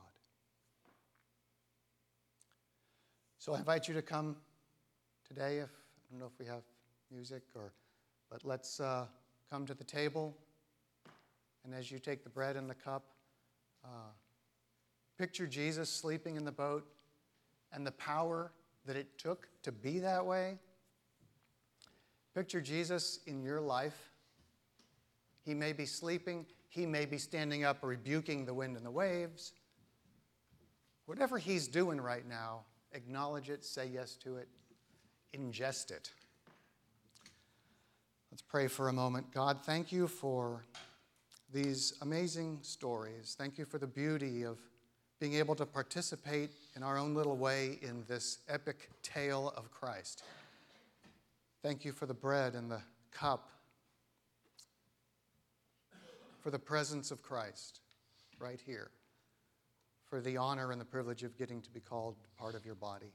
So 3.38 3.54
I 3.54 3.58
invite 3.60 3.88
you 3.88 3.94
to 3.94 4.02
come 4.02 4.36
today. 5.26 5.60
If 5.60 5.70
I 5.70 6.10
don't 6.10 6.20
know 6.20 6.26
if 6.26 6.38
we 6.38 6.44
have 6.44 6.60
music 7.10 7.42
or, 7.54 7.72
but 8.30 8.44
let's 8.44 8.78
uh, 8.78 9.06
come 9.50 9.64
to 9.64 9.72
the 9.72 9.82
table. 9.82 10.36
And 11.64 11.74
as 11.74 11.90
you 11.90 11.98
take 11.98 12.22
the 12.22 12.28
bread 12.28 12.56
and 12.56 12.68
the 12.68 12.74
cup, 12.74 13.04
uh, 13.82 14.12
picture 15.16 15.46
Jesus 15.46 15.88
sleeping 15.88 16.36
in 16.36 16.44
the 16.44 16.52
boat 16.52 16.86
and 17.72 17.86
the 17.86 17.92
power 17.92 18.52
that 18.84 18.96
it 18.96 19.16
took 19.16 19.48
to 19.62 19.72
be 19.72 20.00
that 20.00 20.26
way. 20.26 20.58
Picture 22.34 22.60
Jesus 22.60 23.20
in 23.26 23.42
your 23.42 23.60
life. 23.60 24.10
He 25.44 25.54
may 25.54 25.72
be 25.72 25.86
sleeping, 25.86 26.46
he 26.68 26.86
may 26.86 27.04
be 27.04 27.18
standing 27.18 27.64
up 27.64 27.78
rebuking 27.82 28.44
the 28.44 28.54
wind 28.54 28.76
and 28.76 28.86
the 28.86 28.90
waves. 28.90 29.52
Whatever 31.06 31.38
he's 31.38 31.66
doing 31.66 32.00
right 32.00 32.26
now, 32.28 32.60
acknowledge 32.92 33.50
it, 33.50 33.64
say 33.64 33.86
yes 33.92 34.14
to 34.16 34.36
it, 34.36 34.48
ingest 35.36 35.90
it. 35.90 36.10
Let's 38.30 38.42
pray 38.42 38.68
for 38.68 38.88
a 38.88 38.92
moment. 38.92 39.32
God, 39.32 39.58
thank 39.64 39.90
you 39.90 40.06
for 40.06 40.62
these 41.52 41.94
amazing 42.02 42.60
stories. 42.62 43.34
Thank 43.36 43.58
you 43.58 43.64
for 43.64 43.78
the 43.78 43.88
beauty 43.88 44.44
of 44.44 44.58
being 45.18 45.34
able 45.34 45.56
to 45.56 45.66
participate 45.66 46.50
in 46.76 46.84
our 46.84 46.96
own 46.96 47.14
little 47.14 47.36
way 47.36 47.80
in 47.82 48.04
this 48.06 48.38
epic 48.48 48.88
tale 49.02 49.52
of 49.56 49.70
Christ. 49.72 50.22
Thank 51.62 51.84
you 51.84 51.92
for 51.92 52.06
the 52.06 52.14
bread 52.14 52.54
and 52.54 52.70
the 52.70 52.80
cup, 53.10 53.50
for 56.40 56.50
the 56.50 56.58
presence 56.58 57.10
of 57.10 57.22
Christ 57.22 57.80
right 58.38 58.60
here, 58.64 58.90
for 60.08 60.22
the 60.22 60.38
honor 60.38 60.72
and 60.72 60.80
the 60.80 60.86
privilege 60.86 61.22
of 61.22 61.36
getting 61.36 61.60
to 61.60 61.70
be 61.70 61.80
called 61.80 62.16
part 62.38 62.54
of 62.54 62.64
your 62.64 62.74
body. 62.74 63.12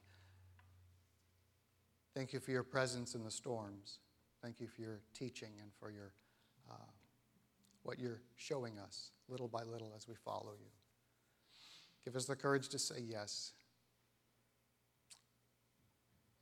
Thank 2.14 2.34
you 2.34 2.40
for 2.40 2.52
your 2.52 2.64
presence 2.64 3.16
in 3.16 3.24
the 3.24 3.32
storms. 3.32 4.00
Thank 4.44 4.60
you 4.60 4.68
for 4.68 4.82
your 4.82 5.00
teaching 5.16 5.50
and 5.60 5.72
for 5.80 5.90
your, 5.90 6.14
uh, 6.70 6.92
what 7.82 8.00
you're 8.00 8.22
showing 8.36 8.78
us 8.78 9.10
little 9.28 9.48
by 9.48 9.64
little 9.64 9.92
as 9.98 10.08
we 10.08 10.14
follow 10.24 10.54
you. 10.60 10.70
Give 12.06 12.16
us 12.16 12.26
the 12.26 12.36
courage 12.36 12.70
to 12.70 12.80
say 12.80 13.00
yes. 13.00 13.54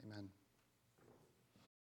Amen. 0.05 0.27